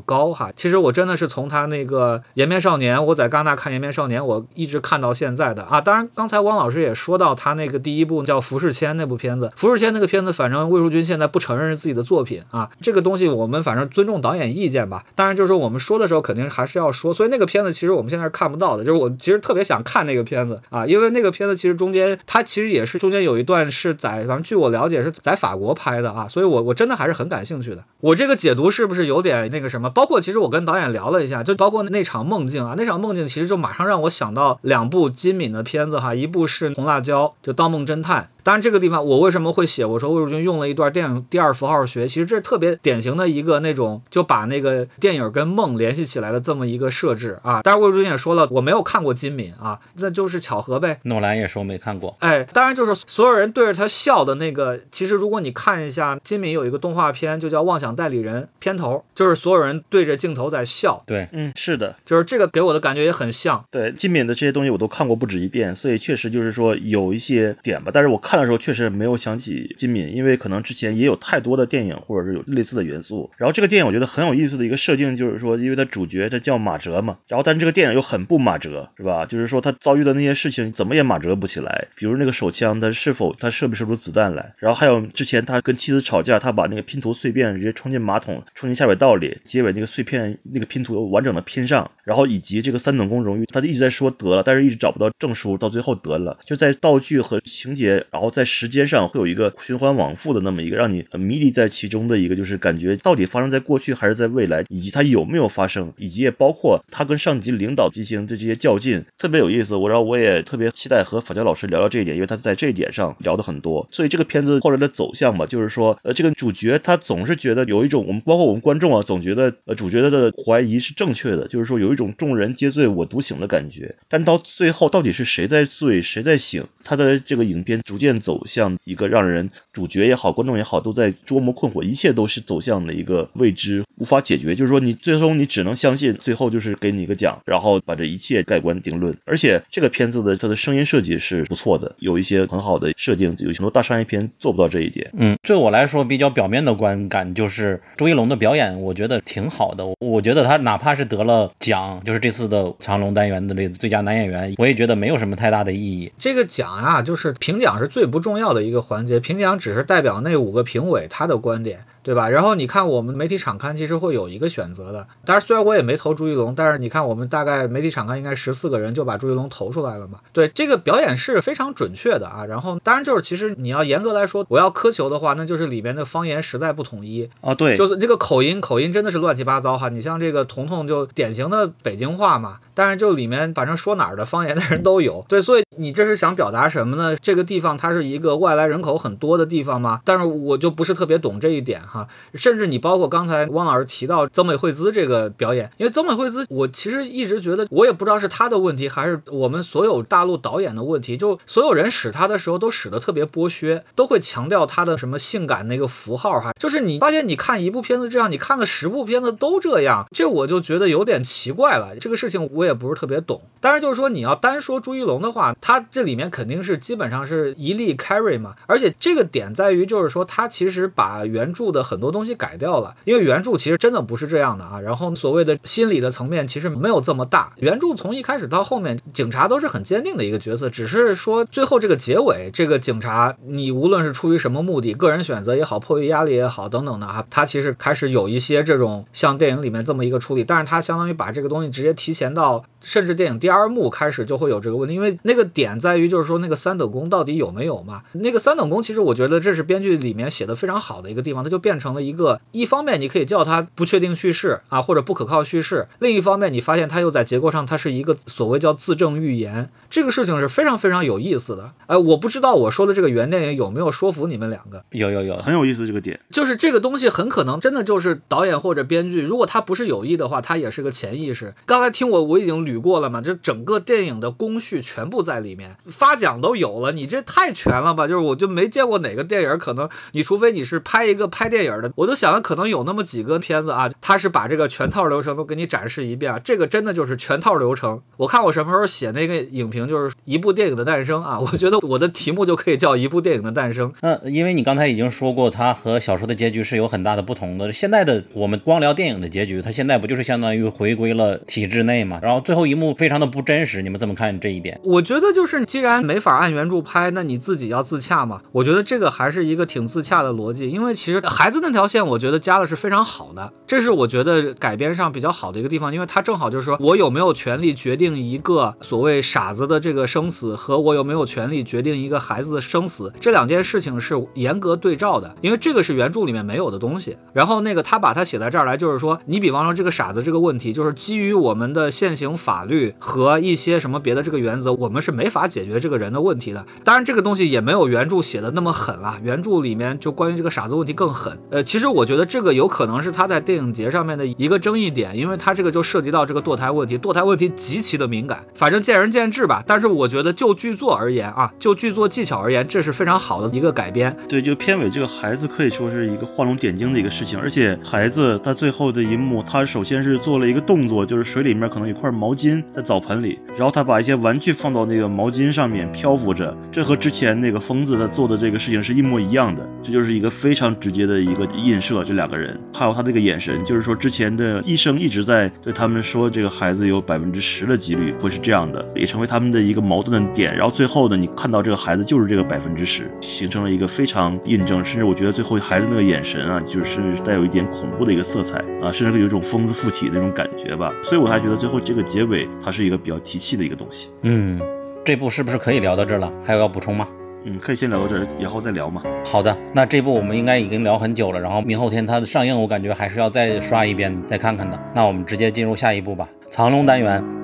[0.00, 0.50] 高哈。
[0.56, 5.80] 其实我真的是从他那个《延边少年》，我在戛纳看《延边少年》，我一直看到现在的啊。
[5.80, 12.70] 当然，刚才汪老师也说到他那个第一部叫《浮世签》那部片子，《浮世签》那个片子，反正魏如君现在不承认是自己的作品啊。
[12.80, 15.04] 这个东西我们反正尊重导演意见吧。
[15.14, 17.12] 当然，就是说我们说的时候肯定还是要说。
[17.12, 27.84] 所以那个片子其实我们现在是看不到的，就是我其实特别想看那个片子啊，因为那个片子其实中间它其实也是中间有一段是在，反正据我了解是在法国拍的啊，所以我我真的还是很感兴趣的。
[28.00, 29.90] 我这个解读是不是有点那个什么？
[29.90, 38.22] 包括其实我跟导演聊了一下，就包括那场梦境啊，那场梦境其实就马上让我想到两部金敏的片子哈，一部是《红辣椒》，就《盗梦侦探》。
[38.43, 39.84] 当然，这个地方我为什么会写？
[39.84, 47.62] 我说魏如君用了一段电影第二符号学，其实这是特别典型的一个那种就把那个电影跟梦联系起来的这么一个设置啊。
[47.62, 50.99] 当然，魏如君也说了，我没有看过金敏啊，那就是巧合呗。
[51.05, 52.16] 诺兰也说没看过。
[52.20, 61.03] 哎，当然就是所有人对着他笑的那个，其实如果你看一下金敏有一个动画片，就叫《妄想代理人》，片头就是所有人对着镜头在笑。
[61.07, 63.64] 对，嗯，是的，就是这个给我的感觉也很像。
[63.70, 67.91] 对金敏的这些东西我都看过不止一遍，所以确实就是说有一些点吧。
[67.93, 69.20] 但是我看的时候确实没有。
[69.20, 73.30] 想起金敏，因为可能之前也有太多的电影，或者是有类似的元素。
[73.36, 79.26] 然后这个电影我觉得很有意思的一个设定，就是说，因为它主角他叫马哲嘛，然后但这个电影又很不马哲，是吧？
[79.26, 84.55] 就是说他遭遇的那些事情怎么也马哲不起来，比如那个手枪，他是否他射不射出子弹来？
[84.57, 91.91] 然后还有之前他跟妻子吵架，他把那个拼图碎片直接冲进马桶，冲进下水道里，结尾那个碎片那个拼图完整的拼上。
[92.05, 109.74] 然后以及这个三等功荣誉，他就一直在说得了，但是一直找不到证书，到最后得了，就在道具和情节，然后在时间上会有一个循环往复的那么一个让你迷离在其中的一个，就是感觉到底发生在过去还是在未来，以及它有没有发生，以及也包括他跟上级领导进行的这些较劲，特别有意思。
[109.74, 113.88] 我然后我也特别期待和法教老师聊聊这一点，因为他在这一点上聊的很多。
[113.92, 122.00] 所以这个片子后来的走向吧，就是说，呃，这个主角他总是觉得有一种我们包括我们观众啊，总觉得呃主角的怀疑是正确的，就是说有一。
[122.00, 126.64] 种众人皆醉我独醒的感觉，但到最后到底是谁在醉谁在醒？
[126.82, 134.54] 他的这个影片逐渐走向一个让人主角也好，观众也好都在捉摸困惑，一切都是走向了一个未知，无法解决。
[134.54, 139.16] 就是说，你最终你只能相信，最后就是给你一个奖，然后把这一切盖棺定论。
[139.24, 145.08] 而且这个片子的它的声音设计是不错的，有一些很好的设定，有很多大商业片做不到这一点。
[145.16, 149.84] 嗯，对我来说比较表面的观感就是周一龙的表演，我觉得挺好的。
[150.00, 152.00] 我觉得他哪怕是得了奖。
[152.04, 156.11] 就是这次的长龙单元的这最佳男演员，我也觉得没有什么太大的意义。
[156.16, 161.84] 这个奖啊，就是评奖是最最不重要的一个环节，评奖只是代表那五个评委他的观点。
[162.03, 162.28] 对吧？
[162.28, 165.07] 然后你看，我们媒体场刊其实会有一个选择的。
[165.24, 170.18] 当然，虽然我也没投朱一龙，但是你看，我们大概媒体场刊应该十四个人就把朱一龙投出来了嘛。
[170.32, 172.44] 对，这个表演是非常准确的啊。
[172.46, 177.55] 然后，当然就是其实你要严格来说，我要苛求的话，那就是里面的方言实在不统一啊。
[177.55, 179.88] 对，就是这个口音，口音真的是乱七八糟哈。
[179.90, 185.24] 你像这个彤彤就典型的北京话嘛，但是就里面反正说哪儿的方言的人都有。
[185.28, 187.16] 对，所以你这是想表达什么呢？
[187.16, 190.01] 这个地方它是一个外来人口很多的地方吗？
[190.05, 192.70] 但是我就不是特别懂这一点哈，甚至。
[192.70, 201.16] 你包括刚才汪老师提到曾美惠孜这个表演，因为曾美惠孜，我其实一直觉得，我也不知道是他的问题，还是我们所有大陆导演的问题。
[201.16, 206.53] 就所有人使他的时候，都使得特别剥削，都会强调他的什么性感那个符号哈。
[206.61, 211.97] 就是你发现你看一部片子这样，你看了十部片子都这样，这我就觉得有点奇怪了。
[212.01, 213.43] 这个事情我也不是特别懂。
[213.61, 218.55] 当然就是说你要单说朱一龙的话，他这里面肯定是基本上是一力 carry 嘛。
[218.66, 222.60] 而且这个点在于就是说他其实把原著的很多东西改。
[222.60, 224.78] 掉了，因为原著其实真的不是这样的啊。
[224.80, 227.54] 然后所谓的心理的层面其实没有这么大。
[227.56, 248.02] 原著从一开始到后面，警察都是很坚定的一个角色，只是说最后这个结尾，这个警察你无论是出于什么目的，个人选择也好，迫于压力也好，等等的啊，他其实开始有一些这种像电影里面这么一个处理，但是他相当于把这个东西直接提前到，甚至电影第二幕开始就会有这个问题，因为那个点在于就是说那个三等功到底有没有嘛？
[248.12, 252.40] 那个三等功其实我觉得这是编剧里面写的非常好的一个地方，它就变成了一个。
[252.52, 261.72] 一方面你可以叫它不确定叙事啊，或者不可靠叙事；另一方面，你发现它又在结构上，它是一个所谓叫自证预言，这个事情是非常非常有意思的。
[261.86, 264.82] 哎，我不知道我说的这个原电影有没有说服你们两个？
[264.90, 271.54] 有有有，很有意思这个点，就是这个东西很可能真的就是导演或者编剧，如果他不是有意的话，他也是个潜意识。
[271.66, 278.08] 刚才听我我已经捋过了嘛，就整个电影的工序全部在里面，发奖都有了，你这太全了吧？
[278.08, 281.59] 就是我就没见过哪个电影可能，你除非你是拍一个拍电。
[281.61, 288.00] 电影的，我就想了，可能有那么几个片子啊，他是把这个全套流程都给你展示一遍啊，这个真的就是全套流程。
[288.16, 293.92] 我看我什么时候写那个影评，就是一部电影的诞生啊，我觉得我的题目就可以叫一部电影的诞生。
[294.00, 297.70] 那因为你刚才已经说过，它和小说的结局是有很大的不同的。
[297.70, 302.18] 现在的我们光聊电影的结局，它现在不就是相当于回归了体制内嘛？
[302.22, 304.80] 然后最后一幕非常的不真实，你们怎么看这一点？
[304.82, 308.40] 我觉得就是，既然没法按原著拍，那你自己要自洽嘛。
[308.52, 311.20] 我觉得这个还是一个挺自洽的逻辑，因为其实
[311.51, 327.16] 孩子那条线，我觉得加的是非常好的，这是我觉得改编上比较好的一个地方，因为它正好就是说我有没有权利决定一个所谓傻子的这个生死，和我有没有权利决定一个孩子的生死，这两件事情是严格对照的，因为这个是原著里面没有的东西。
[327.32, 336.64] 然后那个他把它写在这儿来，就是说，你比方说这个傻子这个问题，就是基于我们的现行法律和一些什么别的这个原则，我们是没法解决这个人的问题的。
[336.84, 341.36] 当然，这个东西也没有原著写的那么狠啊，原著里面就关于这个傻子问题更狠。
[341.51, 349.62] 呃，其实我觉得这个有可能是他在电影节上面的一个争议点，因为他这个就涉及到这个堕胎问题，堕胎问题极其的敏感，反正见仁见智吧。
[349.66, 354.16] 但是我觉得就剧作而言啊，就剧作技巧而言，这是非常好的一个改编。
[354.28, 372.02] 对，就片尾这个孩子可以说是一个画龙点睛的一个事情，而且孩子他最后的一幕，他首先是做了一个动作，就是水里面可能有块毛巾在澡盆里，然后他把一些玩具放到那个毛巾上面漂浮着，这和之前那个疯子他做的这个事情是一模一样的，这就是一个非常直接的一个映射。
[372.02, 380.54] 这两个人还有他这个眼神，就是说之前的医生一直在对他们说，这个孩子有百分之十的几率会是这样的，也成为他们的一个矛盾的点。
[380.54, 390.92] 然后最后呢，你看到这个孩子就是这个百分之十，形成了一个非常印证，甚至我觉得最后孩子那个眼神啊，就是带有一点恐怖的一个色彩啊，甚至有一种疯子附体那种感觉吧。
[391.02, 394.08] 所以我还觉得最后这个结尾它是一个比较提气的一个东西。
[394.22, 394.60] 嗯，
[395.04, 396.32] 这部是不是可以聊到这儿了？
[396.44, 397.06] 还有要补充吗？
[397.45, 399.03] 嗯，可以先聊到这儿，以后再聊嘛。
[399.24, 404.78] 好的，那这部我们应该已经聊很久了，然后明后天它的上映，我感觉还是要再刷一遍再看看的。
[404.95, 407.39] 那我们直接进入下一步吧，藏龙单元。